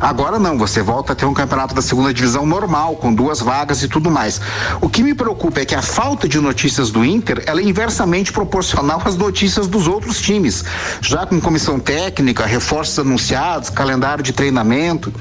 [0.00, 3.82] Agora não, você volta a ter um campeonato da segunda divisão normal, com duas vagas
[3.82, 4.40] e tudo mais.
[4.80, 8.32] O que me preocupa é que a falta de notícias do Inter ela é inversamente
[8.32, 10.64] proporcional às notícias dos outros times,
[11.00, 15.12] já com comissão técnica, reforços anunciados, calendário de treinamento.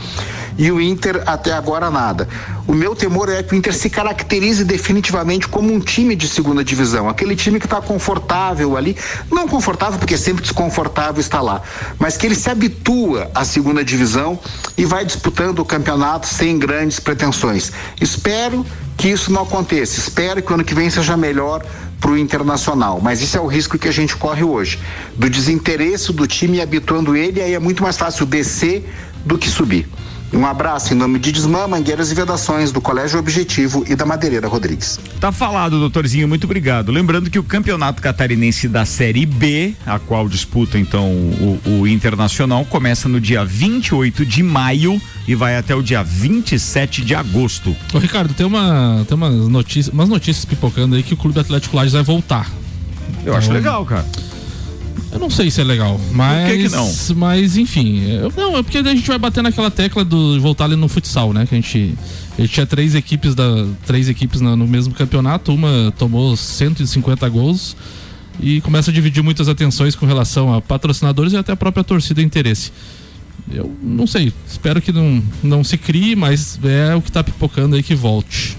[0.60, 2.28] E o Inter até agora nada.
[2.68, 6.64] O meu temor é que o Inter se caracterize definitivamente como um time de segunda
[6.66, 8.95] divisão, aquele time que está confortável ali,
[9.32, 11.62] não confortável porque sempre desconfortável estar lá,
[11.97, 14.38] mas que ele se habitua à segunda divisão
[14.78, 17.72] e vai disputando o campeonato sem grandes pretensões.
[18.01, 18.66] Espero
[18.97, 19.97] que isso não aconteça.
[19.97, 21.66] Espero que o ano que vem seja melhor
[22.01, 22.99] para o internacional.
[23.01, 24.78] Mas isso é o risco que a gente corre hoje.
[25.16, 28.86] Do desinteresse do time habituando ele, aí é muito mais fácil descer
[29.26, 29.88] do que subir.
[30.32, 34.47] Um abraço em nome de Desmã, Mangueiras e Vedações, do Colégio Objetivo e da Madeireira
[34.47, 34.99] Rodrigues.
[35.19, 36.91] Tá falado, doutorzinho, muito obrigado.
[36.91, 42.63] Lembrando que o Campeonato Catarinense da Série B, a qual disputa então o, o Internacional,
[42.65, 47.75] começa no dia 28 de maio e vai até o dia 27 de agosto.
[47.93, 51.75] Ô, Ricardo, tem, uma, tem umas, notícias, umas notícias pipocando aí que o Clube Atlético
[51.75, 52.49] Lages vai voltar.
[53.25, 54.05] Eu acho legal, cara.
[55.12, 56.47] Eu não sei se é legal, mas.
[56.47, 56.93] Por que que não?
[57.16, 58.03] Mas, enfim.
[58.10, 61.34] eu- não, é porque a gente vai bater naquela tecla do voltar ali no futsal,
[61.34, 61.45] né?
[61.47, 61.95] Que a gente.
[62.38, 67.28] A gente tinha três equipes, da, três equipes na- no mesmo campeonato, uma tomou 150
[67.28, 67.76] gols
[68.39, 72.22] e começa a dividir muitas atenções com relação a patrocinadores e até a própria torcida
[72.22, 72.72] interesse.
[73.51, 77.76] Eu não sei, espero que não, não se crie, mas é o que tá pipocando
[77.76, 78.55] aí que volte.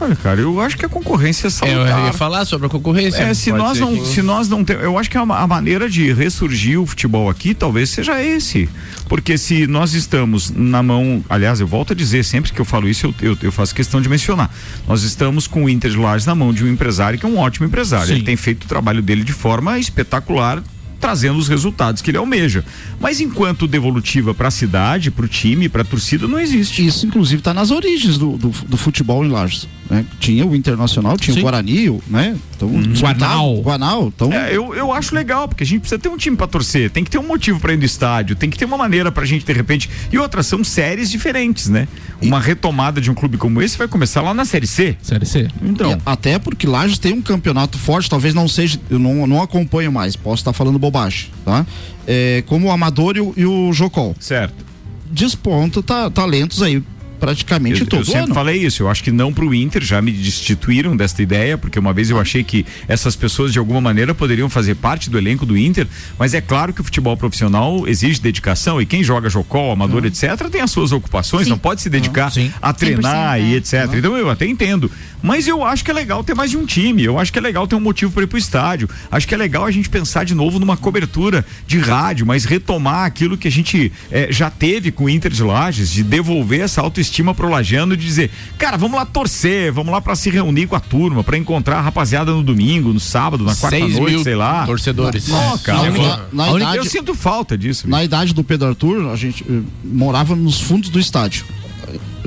[0.00, 2.04] Olha, cara, eu acho que a concorrência é Eu salutar.
[2.06, 3.20] ia falar sobre a concorrência.
[3.22, 5.46] É, se Pode nós não, que- se nós não temos, eu acho que a, a
[5.46, 8.68] maneira de ressurgir o futebol aqui talvez seja esse,
[9.08, 12.88] porque se nós estamos na mão, aliás, eu volto a dizer sempre que eu falo
[12.88, 14.50] isso, eu, eu, eu faço questão de mencionar,
[14.86, 17.38] nós estamos com o Inter de Lages na mão de um empresário que é um
[17.38, 18.14] ótimo empresário, Sim.
[18.14, 20.62] ele tem feito o trabalho dele de forma espetacular
[21.00, 22.64] trazendo os resultados que ele almeja.
[23.00, 26.84] Mas enquanto devolutiva para a cidade, para o time, para a torcida, não existe.
[26.84, 29.68] Isso, inclusive, está nas origens do, do, do futebol em Lages.
[29.88, 30.04] Né?
[30.20, 31.40] Tinha o Internacional, tinha Sim.
[31.40, 32.36] o Guarani, o, né?
[32.54, 32.68] Então,
[33.00, 33.62] Guanal.
[33.62, 34.12] Guanal.
[34.14, 36.90] Então, É, eu, eu acho legal, porque a gente precisa ter um time pra torcer,
[36.90, 39.24] tem que ter um motivo pra ir no estádio, tem que ter uma maneira pra
[39.24, 39.88] gente, de repente.
[40.12, 41.88] E outras são séries diferentes, né?
[42.20, 44.96] Uma retomada de um clube como esse vai começar lá na Série C.
[45.02, 45.48] Série C.
[45.62, 45.92] Então.
[45.92, 49.92] É, até porque Lages tem um campeonato forte, talvez não seja, eu não, não acompanho
[49.92, 51.64] mais, posso estar falando bobagem, tá?
[52.06, 54.16] É, como o Amador e o, e o Jocol.
[54.18, 54.66] Certo.
[55.10, 56.82] Desponta ta- talentos aí
[57.18, 58.34] praticamente Eu, todo eu sempre ano.
[58.34, 61.92] falei isso, eu acho que não pro Inter, já me destituíram desta ideia, porque uma
[61.92, 65.56] vez eu achei que essas pessoas de alguma maneira poderiam fazer parte do elenco do
[65.56, 65.86] Inter,
[66.18, 70.48] mas é claro que o futebol profissional exige dedicação e quem joga jocol, amador, etc,
[70.50, 73.74] tem as suas ocupações, não pode se dedicar a treinar 100%, e etc.
[73.94, 74.90] Então eu até entendo,
[75.22, 77.42] mas eu acho que é legal ter mais de um time, eu acho que é
[77.42, 80.24] legal ter um motivo para ir pro estádio, acho que é legal a gente pensar
[80.24, 84.92] de novo numa cobertura de rádio, mas retomar aquilo que a gente eh, já teve
[84.92, 88.96] com o Inter de Lages, de devolver essa autoestima pro Lajano, de dizer, cara, vamos
[88.96, 92.42] lá torcer, vamos lá para se reunir com a turma, para encontrar a rapaziada no
[92.42, 94.64] domingo, no sábado, na quarta Seis noite, mil sei lá.
[94.66, 95.28] torcedores.
[95.30, 97.88] Ó, cara, Na- na- idade- eu sinto falta disso.
[97.88, 101.44] Na idade do Pedro Arthur, a gente eh, morava nos fundos do estádio.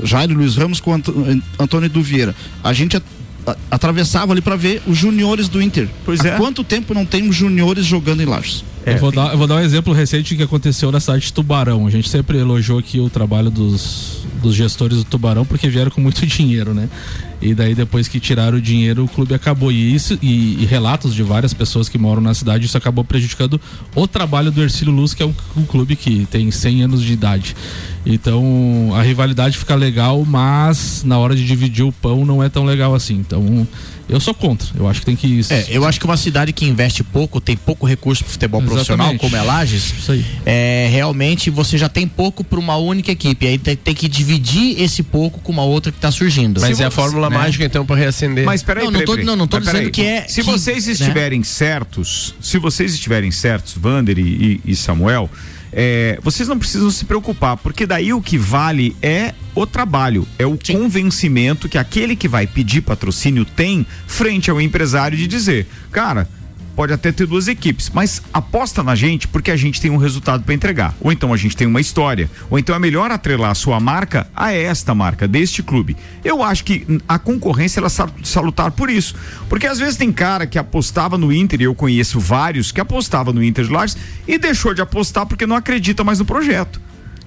[0.03, 1.09] Jairo Luiz Ramos com Ant-
[1.59, 2.35] Antônio do Vieira.
[2.63, 3.01] A gente a-
[3.45, 5.87] a- atravessava ali para ver os juniores do Inter.
[6.05, 6.37] Pois Há é.
[6.37, 8.63] quanto tempo não tem os juniores jogando em Lages?
[8.85, 11.85] Eu, vou dar, eu vou dar um exemplo recente que aconteceu na cidade de Tubarão.
[11.85, 16.01] A gente sempre elogiou aqui o trabalho dos, dos gestores do Tubarão porque vieram com
[16.01, 16.89] muito dinheiro, né?
[17.41, 19.71] E daí depois que tiraram o dinheiro, o clube acabou.
[19.71, 23.59] E isso, e, e relatos de várias pessoas que moram na cidade, isso acabou prejudicando
[23.95, 27.13] o trabalho do Ercílio Luz, que é um, um clube que tem 100 anos de
[27.13, 27.55] idade.
[28.05, 32.63] Então a rivalidade fica legal, mas na hora de dividir o pão não é tão
[32.63, 33.15] legal assim.
[33.15, 33.67] Então
[34.11, 34.67] eu sou contra.
[34.77, 35.41] Eu acho que tem que.
[35.49, 38.85] É, eu acho que uma cidade que investe pouco, tem pouco recurso pro futebol Exatamente.
[38.85, 40.25] profissional, como é Lages, Isso aí.
[40.45, 43.47] é, realmente você já tem pouco para uma única equipe.
[43.47, 46.61] Aí tem, tem que dividir esse pouco com uma outra que tá surgindo.
[46.61, 47.37] Mas é a fórmula né?
[47.37, 48.45] mágica então para reacender.
[48.45, 49.25] Mas peraí, Não, não peraí, tô- peraí.
[49.25, 49.91] não, não tô dizendo peraí.
[49.91, 50.93] que é- Se que- vocês né?
[50.93, 54.21] estiverem certos, se vocês estiverem certos, Vander e,
[54.65, 55.29] e- e Samuel,
[55.73, 60.45] é, vocês não precisam se preocupar, porque daí o que vale é o trabalho, é
[60.45, 66.27] o convencimento que aquele que vai pedir patrocínio tem frente ao empresário de dizer, cara.
[66.73, 70.43] Pode até ter duas equipes, mas aposta na gente porque a gente tem um resultado
[70.43, 70.95] para entregar.
[71.01, 72.31] Ou então a gente tem uma história.
[72.49, 75.97] Ou então é melhor atrelar a sua marca a esta marca, deste clube.
[76.23, 79.13] Eu acho que a concorrência ela sal- salutar por isso.
[79.49, 83.33] Porque às vezes tem cara que apostava no Inter, e eu conheço vários que apostava
[83.33, 86.79] no Inter de Lages e deixou de apostar porque não acredita mais no projeto.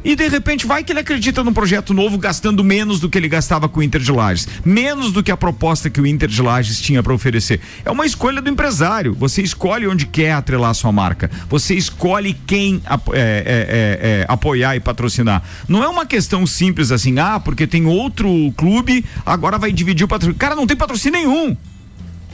[0.04, 3.28] E de repente vai que ele acredita num projeto novo gastando menos do que ele
[3.28, 6.42] gastava com o Inter de Lages, menos do que a proposta que o Inter de
[6.42, 7.58] Lages tinha para oferecer.
[7.84, 9.14] É uma escolha do empresário.
[9.14, 11.30] Você escolhe onde quer atrelar a sua marca.
[11.48, 15.42] Você escolhe quem é, é, é, é, apoiar e patrocinar.
[15.66, 20.08] Não é uma questão simples assim, ah, porque tem outro clube, agora vai dividir o
[20.08, 20.38] patrocínio.
[20.38, 21.56] Cara, não tem patrocínio nenhum.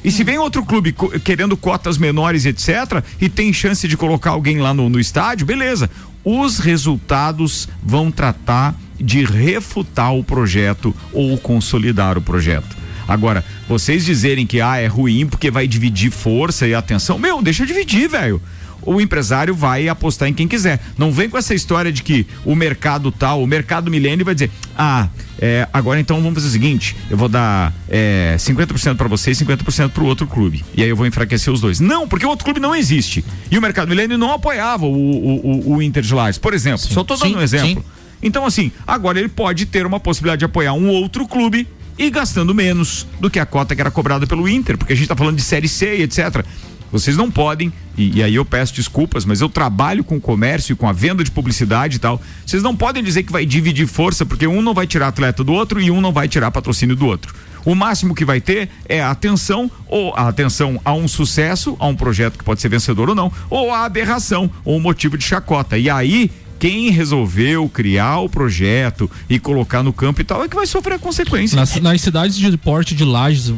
[0.03, 4.59] E se vem outro clube querendo cotas menores, etc., e tem chance de colocar alguém
[4.59, 5.91] lá no, no estádio, beleza.
[6.25, 12.77] Os resultados vão tratar de refutar o projeto ou consolidar o projeto.
[13.09, 17.67] Agora, vocês dizerem que ah, é ruim porque vai dividir força e atenção, meu, deixa
[17.67, 18.41] dividir, velho
[18.83, 20.81] o empresário vai apostar em quem quiser.
[20.97, 24.51] Não vem com essa história de que o mercado tal, o mercado milênio vai dizer,
[24.77, 25.09] ah,
[25.39, 29.35] é, agora então vamos fazer o seguinte, eu vou dar é, 50% para você e
[29.35, 30.65] 50% para o outro clube.
[30.75, 31.81] E aí eu vou enfraquecer os dois.
[31.81, 33.25] Não, porque o outro clube não existe.
[33.51, 36.81] E o mercado milênio não apoiava o, o, o, o Inter de Lages, por exemplo.
[36.81, 36.95] Sim.
[36.95, 37.83] Só estou dando Sim, um exemplo.
[37.83, 38.01] sim.
[38.23, 41.67] Então, assim, agora ele pode ter uma possibilidade de apoiar um outro clube
[41.99, 45.05] e gastando menos do que a cota que era cobrada pelo Inter, porque a gente
[45.05, 46.45] está falando de Série C e etc.
[46.91, 50.73] Vocês não podem, e, e aí eu peço desculpas, mas eu trabalho com o comércio
[50.73, 52.21] e com a venda de publicidade e tal.
[52.45, 55.53] Vocês não podem dizer que vai dividir força, porque um não vai tirar atleta do
[55.53, 57.35] outro e um não vai tirar patrocínio do outro.
[57.65, 61.87] O máximo que vai ter é a atenção, ou a atenção a um sucesso, a
[61.87, 65.25] um projeto que pode ser vencedor ou não, ou a aberração, ou um motivo de
[65.25, 65.77] chacota.
[65.77, 66.31] E aí,
[66.61, 70.95] quem resolveu criar o projeto e colocar no campo e tal é que vai sofrer
[70.95, 71.57] a consequência.
[71.57, 73.55] Nas, nas cidades de porte de lajes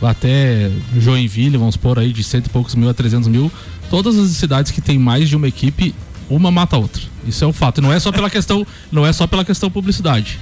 [0.00, 3.50] até Joinville, vamos supor aí, de cento e poucos mil a 300 mil,
[3.90, 5.92] todas as cidades que tem mais de uma equipe,
[6.30, 7.02] uma mata a outra.
[7.26, 7.78] Isso é um fato.
[7.78, 10.38] E não é só pela questão, não é só pela questão publicidade.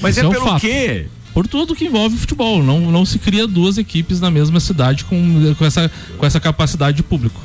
[0.00, 0.60] Mas Isso é um pelo fato.
[0.60, 1.06] quê?
[1.34, 2.62] Por tudo que envolve futebol.
[2.62, 6.96] Não, não se cria duas equipes na mesma cidade com, com, essa, com essa capacidade
[6.96, 7.40] de público.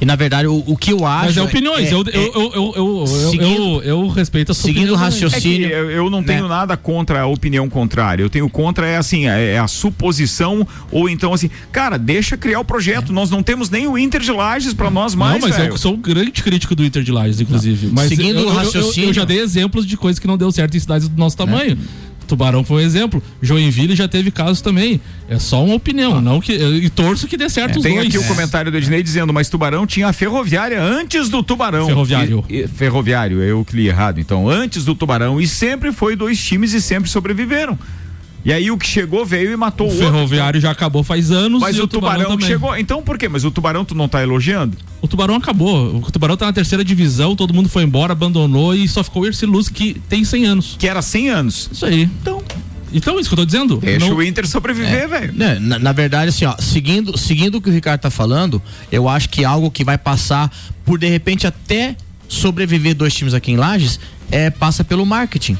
[0.00, 1.26] E na verdade, o, o que eu acho.
[1.26, 1.90] Mas é opiniões.
[1.90, 4.92] é- eu, é- eu, eu, eu, eu, eu, Seguindo- eu, eu respeito a sua seguindo
[4.92, 6.48] o raciocínio- É eu, não tenho né?
[6.48, 8.22] nada contra a opinião contrária.
[8.22, 12.60] Eu tenho contra é assim, é, é a suposição ou então assim, cara, deixa criar
[12.60, 13.12] o projeto.
[13.12, 15.72] Nós não temos nem o Inter de Lages para nós mais, não, mas velho.
[15.72, 17.88] eu sou um grande crítico do Inter de Lages, inclusive.
[17.92, 20.38] Mas Seguindo eu, o eu- eu- raciocínio- Eu, já dei exemplos de coisas que não
[20.38, 21.76] deu certo em cidades do nosso tamanho.
[22.28, 23.22] Tubarão foi um exemplo.
[23.42, 25.00] Joinville já teve casos também.
[25.28, 28.06] É só uma opinião, não que e torço que dê certo os Tem dois.
[28.06, 31.86] aqui o comentário do Ednei dizendo, mas Tubarão tinha a ferroviária antes do Tubarão.
[31.86, 32.44] Ferroviário.
[32.48, 34.20] E- e- ferroviário, eu que li errado.
[34.20, 35.40] Então, antes do Tubarão.
[35.40, 37.78] E sempre foi dois times e sempre sobreviveram.
[38.48, 40.06] E aí o que chegou veio e matou O o, outro.
[40.10, 41.60] Ferroviário já acabou faz anos.
[41.60, 42.46] Mas e o Tubarão, também.
[42.46, 42.74] chegou.
[42.78, 43.28] Então por quê?
[43.28, 44.74] Mas o Tubarão tu não tá elogiando?
[45.02, 45.96] O Tubarão acabou.
[45.96, 49.26] O Tubarão tá na terceira divisão, todo mundo foi embora, abandonou e só ficou o
[49.26, 50.76] Erci Luz que tem 100 anos.
[50.78, 51.68] Que era 100 anos.
[51.70, 52.04] Isso aí.
[52.04, 52.42] Então,
[52.90, 53.76] então isso que eu tô dizendo.
[53.76, 55.06] Deixa Não- o Inter sobreviver, É.
[55.06, 55.34] velho.
[55.34, 59.10] Né, Na, na verdade, assim, ó, seguindo, seguindo o que o Ricardo tá falando, eu
[59.10, 60.50] acho que algo que vai passar
[60.86, 61.94] por de repente até
[62.26, 65.58] sobreviver dois times aqui em Lages é passa pelo marketing.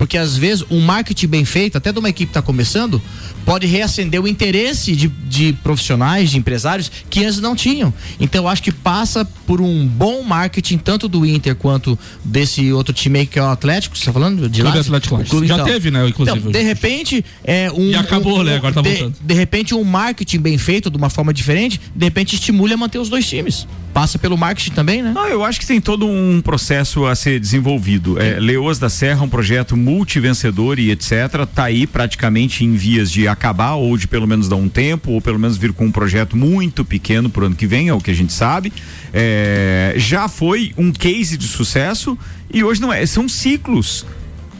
[0.00, 3.02] Porque às vezes um marketing bem feito, até de uma equipe que tá começando,
[3.44, 7.92] pode reacender o interesse de, de profissionais, de empresários que antes não tinham.
[8.18, 12.94] Então eu acho que passa por um bom marketing, tanto do Inter quanto desse outro
[12.94, 14.48] time aí que é o Atlético, você tá falando?
[14.48, 14.78] De Clube?
[14.78, 16.38] Atlético O clube, Já teve, né, inclusive.
[16.38, 17.90] Então, de repente, é um.
[17.90, 18.56] E acabou, um- né?
[18.56, 19.16] Agora tá de, voltando.
[19.20, 22.98] de repente, um marketing bem feito, de uma forma diferente, de repente estimule a manter
[22.98, 23.66] os dois times.
[23.92, 25.12] Passa pelo marketing também, né?
[25.12, 28.20] Não, eu acho que tem todo um processo a ser desenvolvido.
[28.20, 31.44] É, Leoas da Serra, um projeto multivencedor e etc.
[31.52, 35.20] Tá aí praticamente em vias de acabar ou de pelo menos dar um tempo ou
[35.20, 38.10] pelo menos vir com um projeto muito pequeno pro ano que vem, é o que
[38.10, 38.72] a gente sabe.
[39.12, 42.16] É, já foi um case de sucesso
[42.52, 43.04] e hoje não é.
[43.06, 44.06] São ciclos.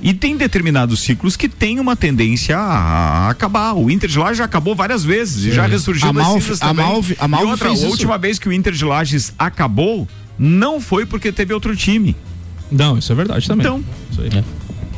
[0.02, 3.74] E tem determinados ciclos que têm uma tendência a, a acabar.
[3.74, 6.72] O Inter de Lages já acabou várias vezes e já ressurgiu A Malve- a.
[6.74, 7.90] Malve- a E Malve outra, fez a isso.
[7.90, 12.16] última vez que o Inter de Lages acabou não foi porque teve outro time.
[12.72, 13.66] Não, isso é verdade também.
[13.66, 14.44] Então, Isso aí.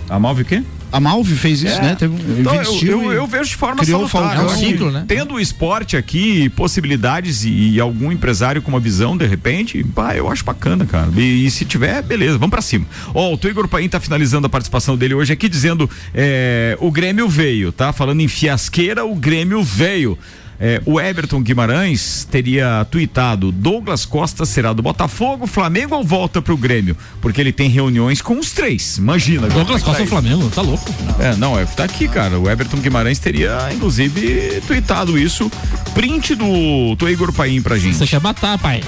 [0.08, 0.62] a Malve o quê?
[0.92, 1.80] A Malve fez isso, É.
[1.82, 1.96] né?
[1.98, 4.36] Teve, um- Então, eu, eu, eu vejo de forma criou o salutar.
[4.38, 5.04] Eu acho que né?
[5.08, 10.14] Tendo o esporte aqui, possibilidades e, e algum empresário com uma visão, de repente, pá,
[10.14, 11.08] eu acho bacana, cara.
[11.16, 12.86] E, e se tiver, beleza, vamos pra cima.
[13.14, 16.90] Ó, o teu Igor Paim tá finalizando a participação dele hoje aqui dizendo: é, o
[16.90, 17.92] Grêmio veio, tá?
[17.92, 20.18] Falando em fiasqueira, o Grêmio veio.
[20.64, 26.56] É, o Everton Guimarães teria tuitado: Douglas Costa será do Botafogo, Flamengo ou volta pro
[26.56, 26.96] Grêmio?
[27.20, 28.96] Porque ele tem reuniões com os três.
[28.96, 29.48] Imagina.
[29.48, 30.10] Douglas tá Costa é isso?
[30.10, 30.88] Flamengo, tá louco.
[31.18, 32.38] É, não, é, tá aqui, cara.
[32.38, 35.50] O Everton Guimarães teria, inclusive, tweetado isso.
[35.94, 37.96] Print do, do Igor Paim pra gente.
[37.96, 38.82] Você quer matar, pai?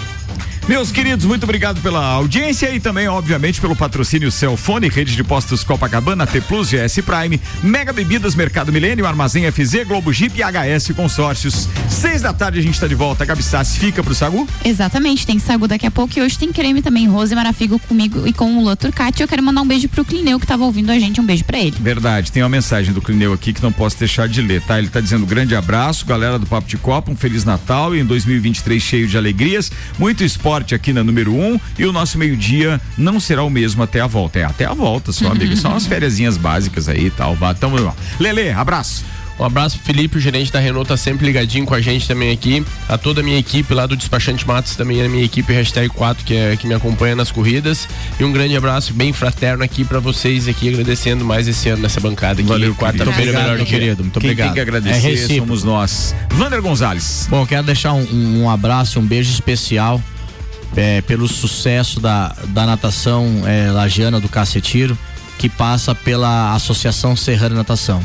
[0.67, 5.62] Meus queridos, muito obrigado pela audiência e também, obviamente, pelo patrocínio Celfone, Rede de Postos
[5.62, 10.93] Copacabana, T Plus, GS Prime, Mega Bebidas, Mercado Milênio, Armazém FZ, Globo Jeep e HS
[10.97, 11.69] Consórcios.
[11.91, 13.27] Seis da tarde a gente tá de volta.
[13.27, 14.49] Gabi Sassi fica pro Sagu?
[14.65, 18.33] Exatamente, tem sagu daqui a pouco e hoje tem creme também, Rose Marafigo comigo e
[18.33, 19.21] com o Lua Turcati.
[19.21, 21.59] Eu quero mandar um beijo pro Clineu que tava ouvindo a gente, um beijo pra
[21.59, 21.77] ele.
[21.79, 24.79] Verdade, tem uma mensagem do Clineu aqui que não posso deixar de ler, tá?
[24.79, 28.05] Ele tá dizendo grande abraço, galera do Papo de Copa, um Feliz Natal e em
[28.07, 33.18] 2023 cheio de alegrias, muito esporte aqui na número um e o nosso meio-dia não
[33.18, 34.38] será o mesmo até a volta.
[34.38, 37.34] É até a volta, só amigo, são umas fériasinhas básicas aí e tal.
[37.34, 37.94] Vá, tamo lá.
[38.20, 39.05] Lele, abraço.
[39.36, 42.30] Um abraço pro Felipe, o gerente da Renault, tá sempre ligadinho com a gente também
[42.30, 42.64] aqui.
[42.88, 46.24] A toda a minha equipe lá do Despachante Matos, também a minha equipe hashtag 4,
[46.24, 47.88] que, é, que me acompanha nas corridas.
[48.20, 51.98] E um grande abraço bem fraterno aqui para vocês aqui, agradecendo mais esse ano nessa
[51.98, 52.48] bancada aqui.
[52.48, 53.38] Valeu, quarta-feira querido.
[53.38, 54.02] melhor do que querido.
[54.05, 54.46] Muito Quem obrigado.
[54.46, 55.40] tem que É agradecer recíproco.
[55.46, 56.14] somos nós.
[56.30, 57.26] Vander Gonzalez.
[57.28, 60.00] Bom, quero deixar um, um abraço, um beijo especial
[60.77, 64.99] é, pelo sucesso da, da natação é, lagiana do Cacetiro,
[65.39, 68.03] que passa pela Associação Serrana Natação.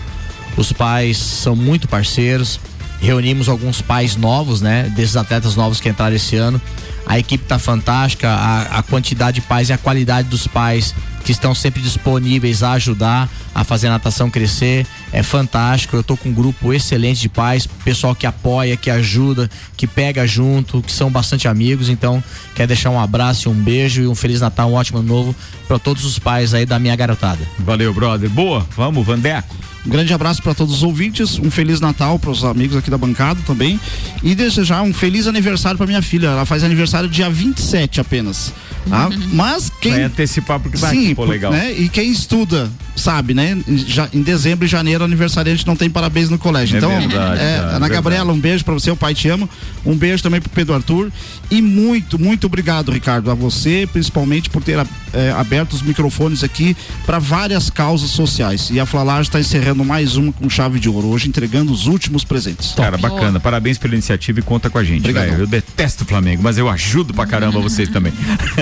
[0.58, 2.60] Os pais são muito parceiros,
[3.00, 6.62] reunimos alguns pais novos, né, desses atletas novos que entraram esse ano.
[7.06, 10.94] A equipe tá fantástica, a, a quantidade de pais e a qualidade dos pais
[11.24, 14.86] que estão sempre disponíveis a ajudar a fazer a natação crescer.
[15.12, 15.96] É fantástico.
[15.96, 20.26] Eu tô com um grupo excelente de pais, pessoal que apoia, que ajuda, que pega
[20.26, 21.90] junto, que são bastante amigos.
[21.90, 22.24] Então,
[22.56, 25.36] quero deixar um abraço, um beijo e um feliz Natal, um ótimo ano novo
[25.68, 27.40] para todos os pais aí da minha garotada.
[27.60, 28.30] Valeu, brother.
[28.30, 29.69] Boa, vamos, Vandeco.
[29.90, 32.98] Um grande abraço para todos os ouvintes, um feliz Natal para os amigos aqui da
[32.98, 33.80] bancada também
[34.22, 36.28] e desejar um feliz aniversário para minha filha.
[36.28, 38.54] Ela faz aniversário dia 27 apenas.
[38.88, 39.10] Tá?
[39.34, 41.52] Mas quem Vai antecipar porque tá Sim, aqui, pô, legal.
[41.52, 41.72] né?
[41.74, 43.58] E quem estuda sabe, né?
[43.68, 46.76] Em ja- em dezembro e janeiro aniversariante não tem parabéns no colégio.
[46.76, 47.94] É então, verdade, é, Ana verdade.
[47.94, 49.50] Gabriela, um beijo para você, o pai te ama.
[49.86, 51.12] Um beijo também pro Pedro Arthur
[51.52, 54.80] e muito, muito obrigado, Ricardo, a você, principalmente por ter
[55.14, 56.76] é, aberto os microfones aqui
[57.06, 58.70] para várias causas sociais.
[58.72, 62.24] E a Flalar está encerrando mais uma com chave de ouro, hoje entregando os últimos
[62.24, 62.74] presentes.
[62.74, 63.40] Cara, bacana.
[63.40, 65.10] Parabéns pela iniciativa e conta com a gente.
[65.38, 68.14] Eu detesto o Flamengo, mas eu ajudo pra caramba vocês também.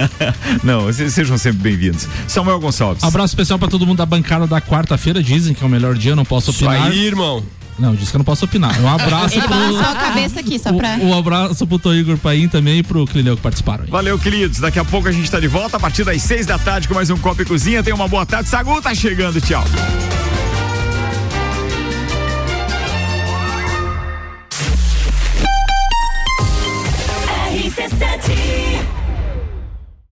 [0.64, 2.08] Não, vocês sejam sempre bem-vindos.
[2.28, 3.04] Samuel Gonçalves.
[3.04, 5.22] Abraço especial pra todo mundo da bancada da quarta-feira.
[5.22, 6.88] Dizem que é o melhor dia, não posso Isso opinar.
[6.88, 7.44] aí, irmão.
[7.80, 8.80] Não, disse que eu não posso opinar.
[8.82, 10.96] Um abraço Ele balançou a cabeça aqui, só pra.
[10.96, 13.84] Um abraço pro Tô Igor Paim também e pro Clineu que participaram.
[13.84, 13.90] aí.
[13.92, 14.60] Valeu, queridos.
[14.60, 16.96] Daqui a pouco a gente tá de volta a partir das seis da tarde com
[16.96, 17.84] mais um Copa e Cozinha.
[17.84, 18.50] Tenha uma boa tarde.
[18.50, 19.40] Sagu tá chegando.
[19.40, 19.64] Tchau.